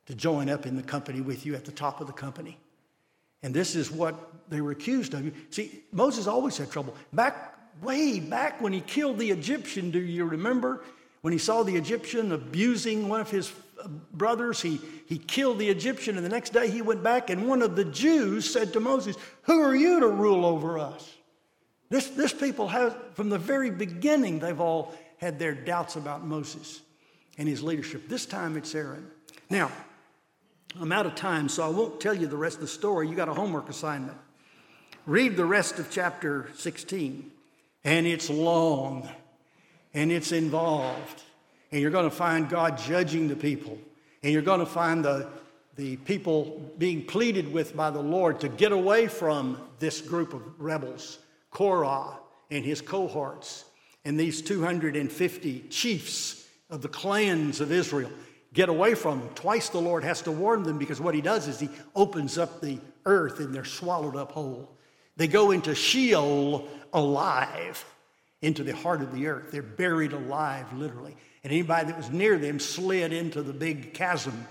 to 0.07 0.15
join 0.15 0.49
up 0.49 0.65
in 0.65 0.75
the 0.75 0.83
company 0.83 1.21
with 1.21 1.45
you 1.45 1.55
at 1.55 1.65
the 1.65 1.71
top 1.71 2.01
of 2.01 2.07
the 2.07 2.13
company? 2.13 2.57
And 3.43 3.53
this 3.53 3.75
is 3.75 3.91
what 3.91 4.15
they 4.49 4.61
were 4.61 4.71
accused 4.71 5.13
of. 5.13 5.31
See, 5.51 5.83
Moses 5.91 6.25
always 6.25 6.57
had 6.57 6.71
trouble. 6.71 6.95
Back 7.13 7.55
way 7.81 8.19
back 8.19 8.61
when 8.61 8.73
he 8.73 8.81
killed 8.81 9.17
the 9.17 9.31
Egyptian, 9.31 9.91
do 9.91 9.99
you 9.99 10.25
remember? 10.25 10.83
When 11.21 11.33
he 11.33 11.39
saw 11.39 11.63
the 11.63 11.75
Egyptian 11.75 12.31
abusing 12.31 13.09
one 13.09 13.19
of 13.19 13.29
his 13.29 13.51
uh, 13.83 13.87
brothers, 14.13 14.61
he, 14.61 14.79
he 15.07 15.17
killed 15.17 15.59
the 15.59 15.69
Egyptian, 15.69 16.17
and 16.17 16.25
the 16.25 16.29
next 16.29 16.53
day 16.53 16.69
he 16.69 16.81
went 16.81 17.03
back, 17.03 17.29
and 17.29 17.47
one 17.47 17.61
of 17.61 17.75
the 17.75 17.85
Jews 17.85 18.51
said 18.51 18.73
to 18.73 18.79
Moses, 18.79 19.15
Who 19.43 19.61
are 19.61 19.75
you 19.75 19.99
to 20.01 20.07
rule 20.07 20.45
over 20.45 20.77
us? 20.77 21.11
This, 21.89 22.07
this 22.09 22.33
people 22.33 22.67
have, 22.67 22.97
from 23.13 23.29
the 23.29 23.37
very 23.37 23.69
beginning, 23.69 24.39
they've 24.39 24.59
all 24.59 24.93
had 25.17 25.39
their 25.39 25.53
doubts 25.53 25.95
about 25.95 26.25
Moses 26.25 26.81
and 27.37 27.47
his 27.47 27.63
leadership. 27.63 28.07
This 28.07 28.25
time 28.25 28.57
it's 28.57 28.73
Aaron. 28.75 29.07
Now, 29.49 29.71
I'm 30.79 30.91
out 30.91 31.05
of 31.05 31.15
time, 31.15 31.47
so 31.47 31.63
I 31.63 31.69
won't 31.69 31.99
tell 31.99 32.13
you 32.13 32.27
the 32.27 32.37
rest 32.37 32.55
of 32.55 32.61
the 32.61 32.67
story. 32.67 33.07
You 33.07 33.15
got 33.15 33.29
a 33.29 33.33
homework 33.33 33.69
assignment. 33.69 34.17
Read 35.05 35.37
the 35.37 35.45
rest 35.45 35.79
of 35.79 35.89
chapter 35.89 36.49
16, 36.55 37.31
and 37.85 38.05
it's 38.05 38.29
long 38.29 39.07
and 39.93 40.11
it's 40.11 40.33
involved 40.33 41.23
and 41.75 41.81
you're 41.81 41.91
going 41.91 42.09
to 42.09 42.15
find 42.15 42.47
God 42.47 42.77
judging 42.77 43.27
the 43.27 43.35
people, 43.35 43.77
and 44.23 44.31
you're 44.31 44.41
going 44.41 44.61
to 44.61 44.65
find 44.65 45.03
the, 45.03 45.27
the 45.75 45.97
people 45.97 46.71
being 46.77 47.03
pleaded 47.05 47.51
with 47.51 47.75
by 47.75 47.89
the 47.89 47.99
Lord 47.99 48.39
to 48.39 48.47
get 48.47 48.71
away 48.71 49.07
from 49.07 49.59
this 49.79 49.99
group 49.99 50.33
of 50.33 50.41
rebels, 50.57 51.19
Korah 51.51 52.17
and 52.49 52.63
his 52.63 52.79
cohorts, 52.79 53.65
and 54.05 54.17
these 54.17 54.41
250 54.41 55.65
chiefs 55.69 56.47
of 56.69 56.81
the 56.81 56.87
clans 56.87 57.59
of 57.59 57.73
Israel. 57.73 58.11
Get 58.53 58.69
away 58.69 58.95
from 58.95 59.19
them. 59.19 59.29
Twice 59.35 59.67
the 59.67 59.81
Lord 59.81 60.05
has 60.05 60.21
to 60.21 60.31
warn 60.31 60.63
them 60.63 60.77
because 60.77 61.01
what 61.01 61.13
he 61.13 61.19
does 61.19 61.49
is 61.49 61.59
he 61.59 61.69
opens 61.93 62.37
up 62.37 62.61
the 62.61 62.79
earth 63.05 63.41
and 63.41 63.53
they're 63.53 63.65
swallowed 63.65 64.15
up 64.15 64.31
whole. 64.31 64.74
They 65.17 65.27
go 65.27 65.51
into 65.51 65.75
Sheol 65.75 66.67
alive, 66.93 67.85
into 68.41 68.63
the 68.63 68.75
heart 68.75 69.01
of 69.01 69.13
the 69.13 69.27
earth. 69.27 69.51
They're 69.51 69.61
buried 69.61 70.13
alive, 70.13 70.71
literally 70.73 71.15
and 71.45 71.53
anybody 71.53 71.85
that 71.85 71.95
was 71.95 72.09
near 72.09 72.39
them 72.39 72.59
slid 72.59 73.13
into 73.13 73.43
the 73.43 73.53
big 73.53 73.93
chasm. 73.93 74.47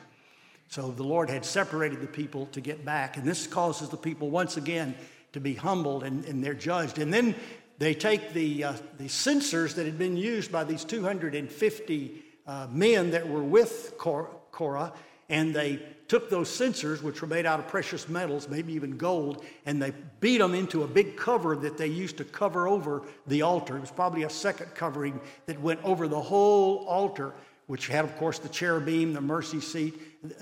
So 0.68 0.92
the 0.92 1.02
Lord 1.02 1.28
had 1.28 1.44
separated 1.44 2.00
the 2.00 2.06
people 2.06 2.46
to 2.52 2.60
get 2.60 2.84
back. 2.84 3.16
And 3.16 3.26
this 3.26 3.48
causes 3.48 3.88
the 3.88 3.96
people 3.96 4.30
once 4.30 4.56
again 4.56 4.94
to 5.32 5.40
be 5.40 5.54
humbled 5.54 6.04
and, 6.04 6.24
and 6.24 6.42
they're 6.42 6.54
judged. 6.54 6.98
And 6.98 7.12
then 7.12 7.34
they 7.78 7.94
take 7.94 8.32
the, 8.32 8.62
uh, 8.62 8.72
the 8.96 9.08
censers 9.08 9.74
that 9.74 9.86
had 9.86 9.98
been 9.98 10.16
used 10.16 10.52
by 10.52 10.62
these 10.62 10.84
250 10.84 12.22
uh, 12.46 12.68
men 12.70 13.10
that 13.10 13.28
were 13.28 13.42
with 13.42 13.94
Korah, 13.98 14.92
and 15.28 15.54
they 15.54 15.80
took 16.08 16.28
those 16.28 16.50
censers, 16.50 17.02
which 17.02 17.22
were 17.22 17.28
made 17.28 17.46
out 17.46 17.58
of 17.58 17.66
precious 17.68 18.08
metals, 18.08 18.48
maybe 18.48 18.74
even 18.74 18.96
gold, 18.96 19.44
and 19.64 19.80
they 19.80 19.92
beat 20.20 20.38
them 20.38 20.54
into 20.54 20.82
a 20.82 20.86
big 20.86 21.16
cover 21.16 21.56
that 21.56 21.78
they 21.78 21.86
used 21.86 22.18
to 22.18 22.24
cover 22.24 22.68
over 22.68 23.02
the 23.26 23.42
altar. 23.42 23.76
It 23.76 23.80
was 23.80 23.90
probably 23.90 24.24
a 24.24 24.30
second 24.30 24.74
covering 24.74 25.18
that 25.46 25.60
went 25.60 25.82
over 25.82 26.06
the 26.06 26.20
whole 26.20 26.84
altar, 26.86 27.32
which 27.66 27.88
had, 27.88 28.04
of 28.04 28.14
course, 28.16 28.38
the 28.38 28.50
cherubim, 28.50 29.14
the 29.14 29.20
mercy 29.20 29.60
seat, 29.60 29.94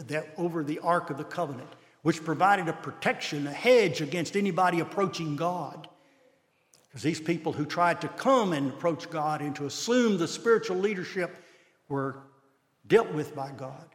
that 0.08 0.34
over 0.36 0.64
the 0.64 0.80
Ark 0.80 1.10
of 1.10 1.18
the 1.18 1.24
Covenant, 1.24 1.68
which 2.02 2.24
provided 2.24 2.68
a 2.68 2.72
protection, 2.72 3.46
a 3.46 3.52
hedge 3.52 4.00
against 4.00 4.36
anybody 4.36 4.80
approaching 4.80 5.36
God. 5.36 5.88
Because 6.88 7.02
these 7.02 7.20
people 7.20 7.52
who 7.52 7.64
tried 7.64 8.00
to 8.00 8.08
come 8.08 8.52
and 8.52 8.70
approach 8.70 9.08
God 9.08 9.40
and 9.40 9.54
to 9.56 9.66
assume 9.66 10.18
the 10.18 10.28
spiritual 10.28 10.76
leadership 10.76 11.36
were 11.88 12.16
dealt 12.86 13.12
with 13.12 13.34
by 13.34 13.50
God. 13.52 13.86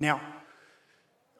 Now, 0.00 0.20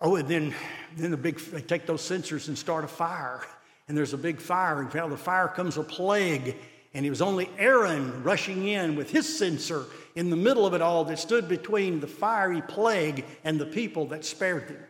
Oh, 0.00 0.16
and 0.16 0.28
then, 0.28 0.54
then 0.96 1.10
the 1.10 1.16
big, 1.16 1.38
they 1.38 1.60
take 1.60 1.86
those 1.86 2.02
censers 2.02 2.48
and 2.48 2.56
start 2.56 2.84
a 2.84 2.88
fire. 2.88 3.44
And 3.88 3.96
there's 3.96 4.12
a 4.12 4.18
big 4.18 4.40
fire, 4.40 4.80
and 4.80 4.94
out 4.94 5.06
of 5.06 5.10
the 5.10 5.16
fire 5.16 5.48
comes 5.48 5.76
a 5.76 5.82
plague. 5.82 6.56
And 6.94 7.04
it 7.04 7.10
was 7.10 7.22
only 7.22 7.50
Aaron 7.58 8.22
rushing 8.22 8.68
in 8.68 8.96
with 8.96 9.10
his 9.10 9.38
censer 9.38 9.84
in 10.14 10.30
the 10.30 10.36
middle 10.36 10.66
of 10.66 10.74
it 10.74 10.82
all 10.82 11.04
that 11.06 11.18
stood 11.18 11.48
between 11.48 12.00
the 12.00 12.06
fiery 12.06 12.62
plague 12.62 13.24
and 13.44 13.60
the 13.60 13.66
people 13.66 14.06
that 14.06 14.24
spared 14.24 14.68
them. 14.68 14.84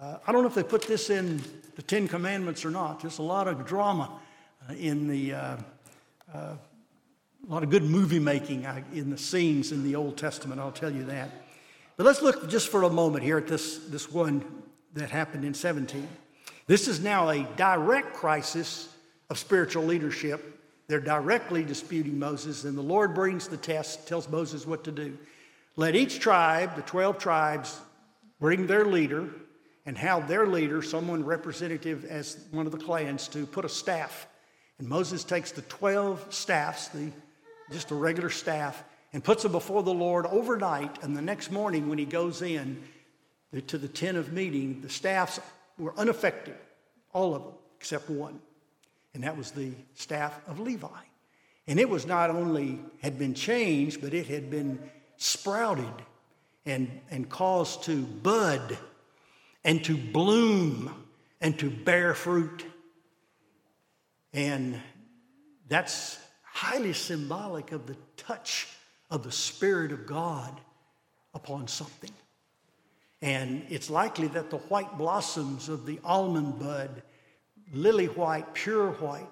Uh, 0.00 0.18
I 0.26 0.32
don't 0.32 0.42
know 0.42 0.48
if 0.48 0.54
they 0.54 0.62
put 0.62 0.82
this 0.82 1.10
in 1.10 1.42
the 1.76 1.82
Ten 1.82 2.08
Commandments 2.08 2.64
or 2.64 2.70
not. 2.70 3.00
There's 3.00 3.18
a 3.18 3.22
lot 3.22 3.48
of 3.48 3.66
drama 3.66 4.20
uh, 4.68 4.74
in 4.74 5.08
the, 5.08 5.34
uh, 5.34 5.56
uh 6.32 6.56
a 7.48 7.50
lot 7.50 7.62
of 7.62 7.70
good 7.70 7.84
movie 7.84 8.18
making 8.18 8.66
uh, 8.66 8.82
in 8.92 9.08
the 9.08 9.18
scenes 9.18 9.72
in 9.72 9.82
the 9.82 9.96
Old 9.96 10.18
Testament, 10.18 10.60
I'll 10.60 10.72
tell 10.72 10.92
you 10.92 11.04
that. 11.04 11.30
But 11.96 12.06
let's 12.06 12.22
look 12.22 12.48
just 12.48 12.68
for 12.68 12.82
a 12.84 12.90
moment 12.90 13.24
here 13.24 13.38
at 13.38 13.46
this, 13.46 13.78
this 13.88 14.10
one 14.10 14.44
that 14.94 15.10
happened 15.10 15.44
in 15.44 15.54
17. 15.54 16.08
This 16.66 16.88
is 16.88 17.00
now 17.00 17.28
a 17.28 17.42
direct 17.56 18.14
crisis 18.14 18.88
of 19.28 19.38
spiritual 19.38 19.84
leadership. 19.84 20.60
They're 20.86 21.00
directly 21.00 21.62
disputing 21.62 22.18
Moses, 22.18 22.64
and 22.64 22.76
the 22.76 22.82
Lord 22.82 23.14
brings 23.14 23.48
the 23.48 23.56
test, 23.56 24.08
tells 24.08 24.28
Moses 24.28 24.66
what 24.66 24.84
to 24.84 24.92
do. 24.92 25.16
Let 25.76 25.94
each 25.94 26.20
tribe, 26.20 26.76
the 26.76 26.82
12 26.82 27.18
tribes, 27.18 27.80
bring 28.40 28.66
their 28.66 28.84
leader, 28.84 29.28
and 29.86 29.96
have 29.96 30.28
their 30.28 30.46
leader, 30.46 30.82
someone 30.82 31.24
representative 31.24 32.04
as 32.04 32.44
one 32.50 32.66
of 32.66 32.72
the 32.72 32.78
clans, 32.78 33.28
to 33.28 33.46
put 33.46 33.64
a 33.64 33.68
staff. 33.68 34.26
And 34.78 34.88
Moses 34.88 35.24
takes 35.24 35.52
the 35.52 35.62
12 35.62 36.32
staffs, 36.32 36.88
the, 36.88 37.10
just 37.70 37.90
a 37.90 37.94
regular 37.94 38.30
staff, 38.30 38.82
and 39.12 39.22
puts 39.22 39.42
them 39.42 39.52
before 39.52 39.82
the 39.82 39.94
Lord 39.94 40.26
overnight. 40.26 41.02
And 41.02 41.16
the 41.16 41.22
next 41.22 41.50
morning, 41.50 41.88
when 41.88 41.98
he 41.98 42.04
goes 42.04 42.42
in 42.42 42.82
to 43.66 43.78
the 43.78 43.88
tent 43.88 44.16
of 44.16 44.32
meeting, 44.32 44.80
the 44.80 44.88
staffs 44.88 45.40
were 45.78 45.94
unaffected, 45.96 46.56
all 47.12 47.34
of 47.34 47.42
them, 47.42 47.54
except 47.78 48.08
one. 48.08 48.40
And 49.14 49.24
that 49.24 49.36
was 49.36 49.50
the 49.50 49.72
staff 49.94 50.38
of 50.46 50.60
Levi. 50.60 50.88
And 51.66 51.80
it 51.80 51.88
was 51.88 52.06
not 52.06 52.30
only 52.30 52.78
had 53.02 53.18
been 53.18 53.34
changed, 53.34 54.00
but 54.00 54.14
it 54.14 54.26
had 54.26 54.50
been 54.50 54.78
sprouted 55.16 55.92
and, 56.64 57.00
and 57.10 57.28
caused 57.28 57.84
to 57.84 58.02
bud 58.02 58.78
and 59.64 59.84
to 59.84 59.96
bloom 59.96 61.06
and 61.40 61.58
to 61.58 61.70
bear 61.70 62.14
fruit. 62.14 62.64
And 64.32 64.80
that's 65.68 66.18
highly 66.42 66.92
symbolic 66.92 67.72
of 67.72 67.86
the 67.86 67.96
touch 68.16 68.68
of 69.10 69.22
the 69.22 69.32
Spirit 69.32 69.92
of 69.92 70.06
God 70.06 70.60
upon 71.34 71.68
something. 71.68 72.12
And 73.22 73.64
it's 73.68 73.90
likely 73.90 74.28
that 74.28 74.50
the 74.50 74.58
white 74.58 74.96
blossoms 74.96 75.68
of 75.68 75.84
the 75.84 76.00
almond 76.04 76.58
bud, 76.58 77.02
lily 77.72 78.06
white, 78.06 78.54
pure 78.54 78.92
white, 78.92 79.26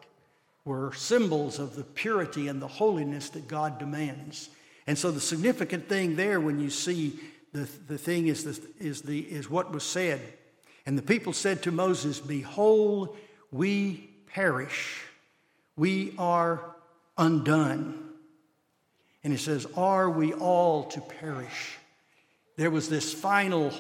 were 0.65 0.93
symbols 0.93 1.59
of 1.59 1.75
the 1.75 1.85
purity 1.85 2.49
and 2.49 2.61
the 2.61 2.69
holiness 2.69 3.31
that 3.31 3.49
God 3.49 3.79
demands. 3.79 4.51
And 4.87 4.99
so 4.99 5.11
the 5.11 5.21
significant 5.21 5.89
thing 5.89 6.17
there 6.17 6.41
when 6.41 6.61
you 6.61 6.69
see 6.71 7.19
the, 7.53 7.69
the 7.87 7.97
thing 7.97 8.27
is, 8.27 8.45
the, 8.45 8.61
is, 8.79 9.03
the, 9.03 9.21
is 9.21 9.49
what 9.49 9.73
was 9.73 9.83
said. 9.83 10.21
And 10.85 10.99
the 10.99 11.03
people 11.03 11.33
said 11.33 11.63
to 11.63 11.73
Moses, 11.73 12.21
Behold, 12.21 13.17
we 13.51 14.11
perish. 14.27 15.03
We 15.77 16.15
are 16.19 16.77
undone. 17.17 18.08
And 19.25 19.33
he 19.33 19.39
says, 19.39 19.67
Are 19.77 20.11
we 20.11 20.33
all 20.33 20.85
to 20.85 21.01
perish? 21.01 21.77
There 22.57 22.71
was 22.71 22.89
this 22.89 23.13
final 23.13 23.73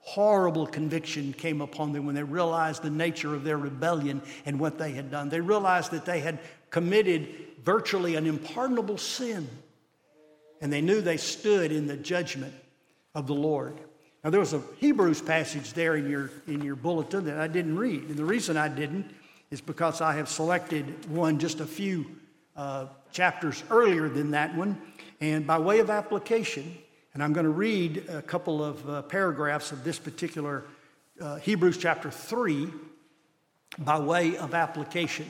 horrible 0.00 0.66
conviction 0.66 1.32
came 1.32 1.60
upon 1.60 1.92
them 1.92 2.06
when 2.06 2.14
they 2.14 2.22
realized 2.22 2.82
the 2.82 2.90
nature 2.90 3.34
of 3.34 3.44
their 3.44 3.58
rebellion 3.58 4.22
and 4.46 4.58
what 4.58 4.78
they 4.78 4.92
had 4.92 5.10
done. 5.10 5.28
They 5.28 5.40
realized 5.40 5.90
that 5.92 6.04
they 6.04 6.20
had 6.20 6.38
committed 6.70 7.28
virtually 7.64 8.16
an 8.16 8.26
unpardonable 8.26 8.98
sin. 8.98 9.48
And 10.60 10.72
they 10.72 10.80
knew 10.80 11.00
they 11.00 11.16
stood 11.16 11.72
in 11.72 11.86
the 11.86 11.96
judgment 11.96 12.54
of 13.14 13.26
the 13.26 13.34
Lord. 13.34 13.78
Now, 14.22 14.30
there 14.30 14.40
was 14.40 14.52
a 14.52 14.62
Hebrews 14.78 15.22
passage 15.22 15.72
there 15.72 15.96
in 15.96 16.08
your, 16.10 16.30
in 16.46 16.62
your 16.62 16.76
bulletin 16.76 17.24
that 17.24 17.38
I 17.38 17.46
didn't 17.46 17.78
read. 17.78 18.02
And 18.08 18.16
the 18.16 18.24
reason 18.24 18.56
I 18.56 18.68
didn't 18.68 19.10
is 19.50 19.60
because 19.60 20.00
I 20.00 20.14
have 20.14 20.28
selected 20.28 21.10
one 21.10 21.38
just 21.38 21.60
a 21.60 21.66
few 21.66 22.06
uh, 22.60 22.86
chapters 23.10 23.64
earlier 23.70 24.06
than 24.06 24.32
that 24.32 24.54
one. 24.54 24.80
And 25.22 25.46
by 25.46 25.58
way 25.58 25.78
of 25.78 25.88
application, 25.88 26.76
and 27.14 27.22
I'm 27.22 27.32
going 27.32 27.44
to 27.44 27.50
read 27.50 28.06
a 28.08 28.20
couple 28.20 28.62
of 28.62 28.88
uh, 28.88 29.02
paragraphs 29.02 29.72
of 29.72 29.82
this 29.82 29.98
particular 29.98 30.64
uh, 31.20 31.36
Hebrews 31.36 31.78
chapter 31.78 32.10
3 32.10 32.68
by 33.78 33.98
way 33.98 34.36
of 34.36 34.52
application, 34.52 35.24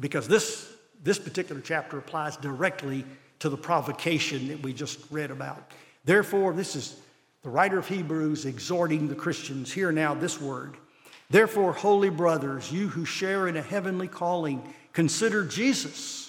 because 0.00 0.26
this, 0.26 0.72
this 1.02 1.18
particular 1.18 1.60
chapter 1.60 1.98
applies 1.98 2.38
directly 2.38 3.04
to 3.40 3.50
the 3.50 3.56
provocation 3.56 4.48
that 4.48 4.62
we 4.62 4.72
just 4.72 4.98
read 5.10 5.30
about. 5.30 5.72
Therefore, 6.06 6.54
this 6.54 6.74
is 6.74 6.96
the 7.42 7.50
writer 7.50 7.78
of 7.78 7.86
Hebrews 7.86 8.46
exhorting 8.46 9.08
the 9.08 9.14
Christians. 9.14 9.70
Hear 9.70 9.92
now 9.92 10.14
this 10.14 10.40
word. 10.40 10.78
Therefore, 11.28 11.72
holy 11.74 12.10
brothers, 12.10 12.72
you 12.72 12.88
who 12.88 13.04
share 13.04 13.46
in 13.46 13.58
a 13.58 13.62
heavenly 13.62 14.08
calling, 14.08 14.62
consider 14.92 15.44
Jesus, 15.44 16.21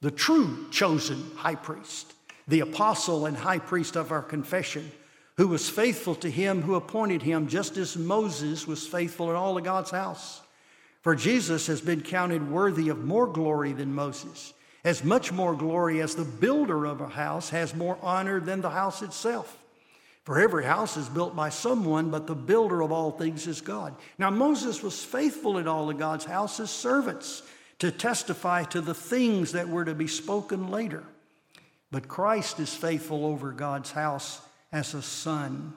the 0.00 0.10
true 0.10 0.68
chosen 0.70 1.30
high 1.36 1.54
priest, 1.54 2.14
the 2.48 2.60
apostle 2.60 3.26
and 3.26 3.36
high 3.36 3.58
priest 3.58 3.96
of 3.96 4.12
our 4.12 4.22
confession, 4.22 4.90
who 5.36 5.48
was 5.48 5.68
faithful 5.68 6.14
to 6.16 6.30
him 6.30 6.62
who 6.62 6.74
appointed 6.74 7.22
him, 7.22 7.48
just 7.48 7.76
as 7.76 7.96
Moses 7.96 8.66
was 8.66 8.86
faithful 8.86 9.30
in 9.30 9.36
all 9.36 9.56
of 9.56 9.64
God's 9.64 9.90
house. 9.90 10.40
For 11.02 11.14
Jesus 11.14 11.66
has 11.66 11.80
been 11.80 12.02
counted 12.02 12.50
worthy 12.50 12.90
of 12.90 13.04
more 13.04 13.26
glory 13.26 13.72
than 13.72 13.94
Moses, 13.94 14.52
as 14.84 15.04
much 15.04 15.32
more 15.32 15.54
glory 15.54 16.00
as 16.00 16.14
the 16.14 16.24
builder 16.24 16.84
of 16.84 17.00
a 17.00 17.08
house 17.08 17.50
has 17.50 17.74
more 17.74 17.98
honor 18.02 18.40
than 18.40 18.60
the 18.60 18.70
house 18.70 19.00
itself. 19.02 19.56
For 20.24 20.38
every 20.38 20.64
house 20.64 20.96
is 20.96 21.08
built 21.08 21.34
by 21.34 21.48
someone, 21.48 22.10
but 22.10 22.26
the 22.26 22.34
builder 22.34 22.82
of 22.82 22.92
all 22.92 23.10
things 23.10 23.46
is 23.46 23.62
God. 23.62 23.94
Now, 24.18 24.30
Moses 24.30 24.82
was 24.82 25.02
faithful 25.02 25.56
in 25.58 25.66
all 25.66 25.88
of 25.88 25.98
God's 25.98 26.26
house 26.26 26.60
as 26.60 26.70
servants 26.70 27.42
to 27.80 27.90
testify 27.90 28.62
to 28.64 28.80
the 28.80 28.94
things 28.94 29.52
that 29.52 29.68
were 29.68 29.84
to 29.84 29.94
be 29.94 30.06
spoken 30.06 30.70
later. 30.70 31.02
But 31.90 32.08
Christ 32.08 32.60
is 32.60 32.74
faithful 32.74 33.26
over 33.26 33.50
God's 33.50 33.90
house 33.90 34.40
as 34.70 34.94
a 34.94 35.02
son. 35.02 35.74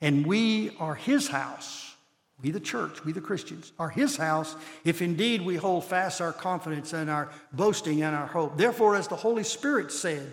And 0.00 0.26
we 0.26 0.76
are 0.78 0.94
his 0.94 1.28
house. 1.28 1.94
We, 2.42 2.50
the 2.50 2.60
church, 2.60 3.04
we, 3.04 3.12
the 3.12 3.20
Christians, 3.20 3.72
are 3.78 3.88
his 3.88 4.16
house 4.16 4.54
if 4.84 5.02
indeed 5.02 5.42
we 5.42 5.56
hold 5.56 5.84
fast 5.84 6.20
our 6.20 6.32
confidence 6.32 6.92
and 6.92 7.10
our 7.10 7.30
boasting 7.52 8.02
and 8.02 8.14
our 8.14 8.26
hope. 8.26 8.56
Therefore, 8.56 8.94
as 8.94 9.08
the 9.08 9.16
Holy 9.16 9.42
Spirit 9.42 9.90
said, 9.90 10.32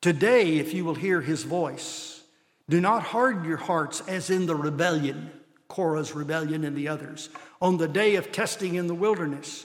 Today, 0.00 0.58
if 0.58 0.74
you 0.74 0.84
will 0.84 0.94
hear 0.94 1.20
his 1.20 1.44
voice, 1.44 2.22
do 2.68 2.80
not 2.80 3.02
harden 3.02 3.44
your 3.44 3.56
hearts 3.56 4.02
as 4.08 4.30
in 4.30 4.46
the 4.46 4.56
rebellion, 4.56 5.30
Korah's 5.68 6.14
rebellion 6.14 6.64
and 6.64 6.76
the 6.76 6.88
others, 6.88 7.28
on 7.60 7.76
the 7.76 7.88
day 7.88 8.16
of 8.16 8.32
testing 8.32 8.74
in 8.74 8.88
the 8.88 8.94
wilderness, 8.94 9.64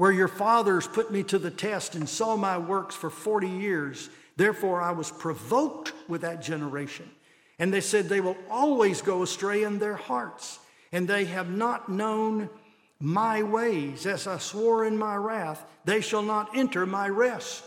where 0.00 0.10
your 0.10 0.28
fathers 0.28 0.86
put 0.86 1.12
me 1.12 1.22
to 1.22 1.38
the 1.38 1.50
test 1.50 1.94
and 1.94 2.08
saw 2.08 2.34
my 2.34 2.56
works 2.56 2.94
for 2.94 3.10
40 3.10 3.46
years. 3.46 4.08
Therefore, 4.34 4.80
I 4.80 4.92
was 4.92 5.10
provoked 5.10 5.92
with 6.08 6.22
that 6.22 6.40
generation. 6.40 7.06
And 7.58 7.70
they 7.70 7.82
said, 7.82 8.08
They 8.08 8.22
will 8.22 8.38
always 8.48 9.02
go 9.02 9.22
astray 9.22 9.62
in 9.62 9.78
their 9.78 9.96
hearts, 9.96 10.58
and 10.90 11.06
they 11.06 11.26
have 11.26 11.50
not 11.50 11.90
known 11.90 12.48
my 12.98 13.42
ways. 13.42 14.06
As 14.06 14.26
I 14.26 14.38
swore 14.38 14.86
in 14.86 14.96
my 14.96 15.16
wrath, 15.16 15.62
they 15.84 16.00
shall 16.00 16.22
not 16.22 16.56
enter 16.56 16.86
my 16.86 17.06
rest. 17.06 17.62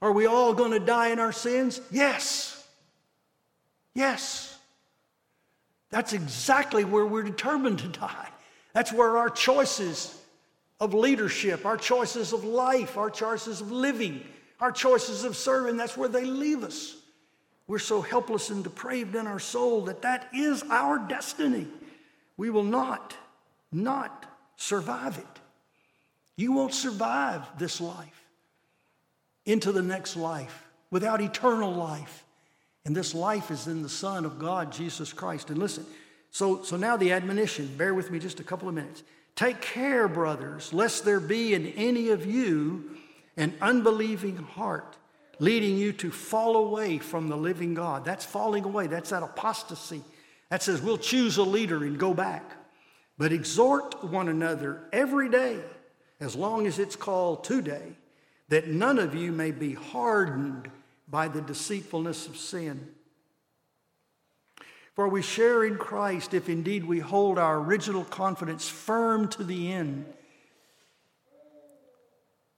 Are 0.00 0.12
we 0.12 0.26
all 0.26 0.54
going 0.54 0.70
to 0.70 0.78
die 0.78 1.08
in 1.08 1.18
our 1.18 1.32
sins? 1.32 1.80
Yes. 1.90 2.64
Yes. 3.96 4.56
That's 5.90 6.12
exactly 6.12 6.84
where 6.84 7.04
we're 7.04 7.24
determined 7.24 7.80
to 7.80 7.88
die. 7.88 8.28
That's 8.74 8.92
where 8.92 9.18
our 9.18 9.28
choices 9.28 10.20
of 10.80 10.94
leadership, 10.94 11.64
our 11.64 11.76
choices 11.76 12.32
of 12.32 12.44
life, 12.44 12.96
our 12.96 13.10
choices 13.10 13.60
of 13.60 13.70
living, 13.70 14.22
our 14.60 14.72
choices 14.72 15.24
of 15.24 15.36
serving, 15.36 15.76
that's 15.76 15.96
where 15.96 16.08
they 16.08 16.24
leave 16.24 16.62
us. 16.62 16.96
We're 17.66 17.78
so 17.78 18.02
helpless 18.02 18.50
and 18.50 18.62
depraved 18.62 19.14
in 19.14 19.26
our 19.26 19.38
soul 19.38 19.82
that 19.82 20.02
that 20.02 20.28
is 20.34 20.62
our 20.70 20.98
destiny. 20.98 21.66
We 22.36 22.50
will 22.50 22.64
not, 22.64 23.16
not 23.72 24.26
survive 24.56 25.18
it. 25.18 25.40
You 26.36 26.52
won't 26.52 26.74
survive 26.74 27.42
this 27.58 27.80
life 27.80 28.24
into 29.46 29.72
the 29.72 29.82
next 29.82 30.16
life 30.16 30.66
without 30.90 31.20
eternal 31.20 31.72
life. 31.72 32.24
And 32.84 32.94
this 32.94 33.14
life 33.14 33.50
is 33.50 33.66
in 33.66 33.82
the 33.82 33.88
Son 33.88 34.24
of 34.24 34.38
God, 34.38 34.72
Jesus 34.72 35.12
Christ. 35.12 35.48
And 35.48 35.58
listen, 35.58 35.86
so, 36.30 36.62
so 36.62 36.76
now 36.76 36.96
the 36.96 37.12
admonition, 37.12 37.74
bear 37.76 37.94
with 37.94 38.10
me 38.10 38.18
just 38.18 38.40
a 38.40 38.44
couple 38.44 38.68
of 38.68 38.74
minutes. 38.74 39.02
Take 39.36 39.60
care, 39.60 40.06
brothers, 40.06 40.72
lest 40.72 41.04
there 41.04 41.20
be 41.20 41.54
in 41.54 41.66
any 41.68 42.10
of 42.10 42.24
you 42.24 42.96
an 43.36 43.54
unbelieving 43.60 44.36
heart, 44.36 44.96
leading 45.40 45.76
you 45.76 45.92
to 45.94 46.10
fall 46.10 46.56
away 46.56 46.98
from 46.98 47.28
the 47.28 47.36
living 47.36 47.74
God. 47.74 48.04
That's 48.04 48.24
falling 48.24 48.64
away, 48.64 48.86
that's 48.86 49.10
that 49.10 49.24
apostasy. 49.24 50.02
That 50.50 50.62
says 50.62 50.80
we'll 50.80 50.98
choose 50.98 51.36
a 51.36 51.42
leader 51.42 51.82
and 51.82 51.98
go 51.98 52.14
back. 52.14 52.52
But 53.18 53.32
exhort 53.32 54.04
one 54.04 54.28
another 54.28 54.88
every 54.92 55.28
day, 55.28 55.58
as 56.20 56.36
long 56.36 56.66
as 56.66 56.78
it's 56.78 56.96
called 56.96 57.44
today, 57.44 57.96
that 58.48 58.68
none 58.68 58.98
of 58.98 59.14
you 59.14 59.32
may 59.32 59.50
be 59.50 59.74
hardened 59.74 60.70
by 61.08 61.28
the 61.28 61.40
deceitfulness 61.40 62.26
of 62.28 62.36
sin. 62.36 62.94
For 64.94 65.08
we 65.08 65.22
share 65.22 65.64
in 65.64 65.76
Christ 65.76 66.34
if 66.34 66.48
indeed 66.48 66.84
we 66.84 67.00
hold 67.00 67.38
our 67.38 67.58
original 67.58 68.04
confidence 68.04 68.68
firm 68.68 69.28
to 69.28 69.44
the 69.44 69.72
end. 69.72 70.06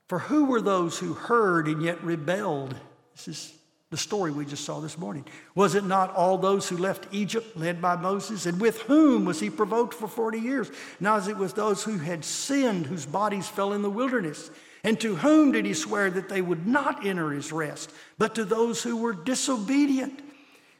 For 0.07 0.19
who 0.19 0.45
were 0.45 0.61
those 0.61 0.99
who 0.99 1.13
heard 1.13 1.67
and 1.67 1.81
yet 1.81 2.01
rebelled? 2.03 2.75
This 3.15 3.27
is 3.27 3.53
the 3.89 3.97
story 3.97 4.31
we 4.31 4.45
just 4.45 4.65
saw 4.65 4.79
this 4.79 4.97
morning. 4.97 5.25
Was 5.55 5.73
it 5.75 5.83
not 5.83 6.13
all 6.13 6.37
those 6.37 6.69
who 6.69 6.77
left 6.77 7.07
Egypt 7.11 7.57
led 7.57 7.81
by 7.81 7.95
Moses? 7.95 8.45
And 8.45 8.59
with 8.59 8.81
whom 8.83 9.25
was 9.25 9.39
he 9.39 9.49
provoked 9.49 9.93
for 9.93 10.07
40 10.07 10.39
years? 10.39 10.69
Now, 10.99 11.15
as 11.15 11.27
it 11.27 11.37
was 11.37 11.53
those 11.53 11.83
who 11.83 11.97
had 11.97 12.23
sinned, 12.23 12.85
whose 12.85 13.05
bodies 13.05 13.47
fell 13.47 13.73
in 13.73 13.81
the 13.81 13.89
wilderness. 13.89 14.51
And 14.83 14.99
to 15.01 15.15
whom 15.15 15.53
did 15.53 15.65
he 15.65 15.73
swear 15.73 16.09
that 16.11 16.29
they 16.29 16.41
would 16.41 16.67
not 16.67 17.05
enter 17.05 17.31
his 17.31 17.51
rest? 17.51 17.91
But 18.17 18.35
to 18.35 18.45
those 18.45 18.83
who 18.83 18.97
were 18.97 19.13
disobedient. 19.13 20.21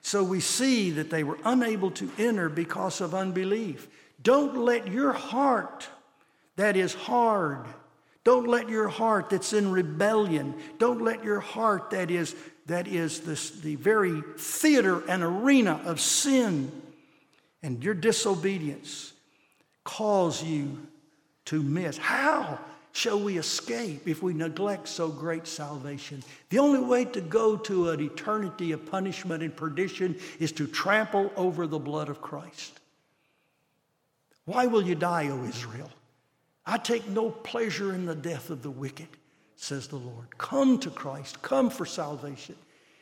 So 0.07 0.23
we 0.23 0.39
see 0.39 0.91
that 0.91 1.09
they 1.09 1.25
were 1.25 1.37
unable 1.43 1.91
to 1.91 2.09
enter 2.17 2.47
because 2.47 3.01
of 3.01 3.13
unbelief. 3.13 3.89
Don't 4.21 4.55
let 4.55 4.87
your 4.87 5.11
heart 5.11 5.89
that 6.55 6.77
is 6.77 6.93
hard, 6.93 7.65
don't 8.23 8.47
let 8.47 8.69
your 8.69 8.87
heart 8.87 9.29
that's 9.29 9.51
in 9.51 9.69
rebellion, 9.69 10.55
don't 10.77 11.01
let 11.01 11.25
your 11.25 11.41
heart 11.41 11.89
that 11.89 12.09
is 12.09 12.37
that 12.67 12.87
is 12.87 13.19
this, 13.19 13.49
the 13.49 13.75
very 13.75 14.23
theater 14.37 15.03
and 15.09 15.23
arena 15.23 15.81
of 15.83 15.99
sin 15.99 16.71
and 17.61 17.83
your 17.83 17.93
disobedience 17.93 19.11
cause 19.83 20.41
you 20.41 20.87
to 21.43 21.61
miss. 21.61 21.97
How 21.97 22.59
shall 22.97 23.19
we 23.19 23.37
escape 23.37 24.07
if 24.07 24.23
we 24.23 24.33
neglect 24.33 24.87
so 24.87 25.07
great 25.07 25.45
salvation? 25.45 26.23
The 26.49 26.57
only 26.57 26.79
way 26.79 27.05
to 27.05 27.21
go 27.21 27.55
to 27.55 27.91
an 27.91 27.99
eternity 27.99 28.71
of 28.71 28.89
punishment 28.89 29.43
and 29.43 29.55
perdition 29.55 30.17
is 30.39 30.51
to 30.53 30.65
trample 30.65 31.31
over 31.35 31.67
the 31.67 31.77
blood 31.77 32.09
of 32.09 32.23
Christ. 32.23 32.79
Why 34.45 34.65
will 34.65 34.81
you 34.81 34.95
die, 34.95 35.27
O 35.27 35.43
Israel? 35.43 35.91
I 36.65 36.79
take 36.79 37.07
no 37.07 37.29
pleasure 37.29 37.93
in 37.93 38.07
the 38.07 38.15
death 38.15 38.49
of 38.49 38.63
the 38.63 38.71
wicked, 38.71 39.09
says 39.57 39.87
the 39.87 39.97
Lord. 39.97 40.35
Come 40.39 40.79
to 40.79 40.89
Christ, 40.89 41.39
come 41.43 41.69
for 41.69 41.85
salvation. 41.85 42.55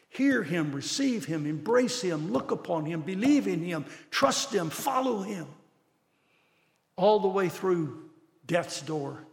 Hear 0.09 0.43
him, 0.43 0.73
receive 0.73 1.23
him, 1.23 1.45
embrace 1.45 2.01
him, 2.01 2.33
look 2.33 2.51
upon 2.51 2.85
him, 2.85 2.99
believe 2.99 3.47
in 3.47 3.63
him, 3.63 3.85
trust 4.11 4.53
him, 4.53 4.69
follow 4.69 5.21
him. 5.21 5.47
All 6.97 7.19
the 7.19 7.29
way 7.29 7.47
through 7.47 8.09
death's 8.45 8.81
door 8.81 9.24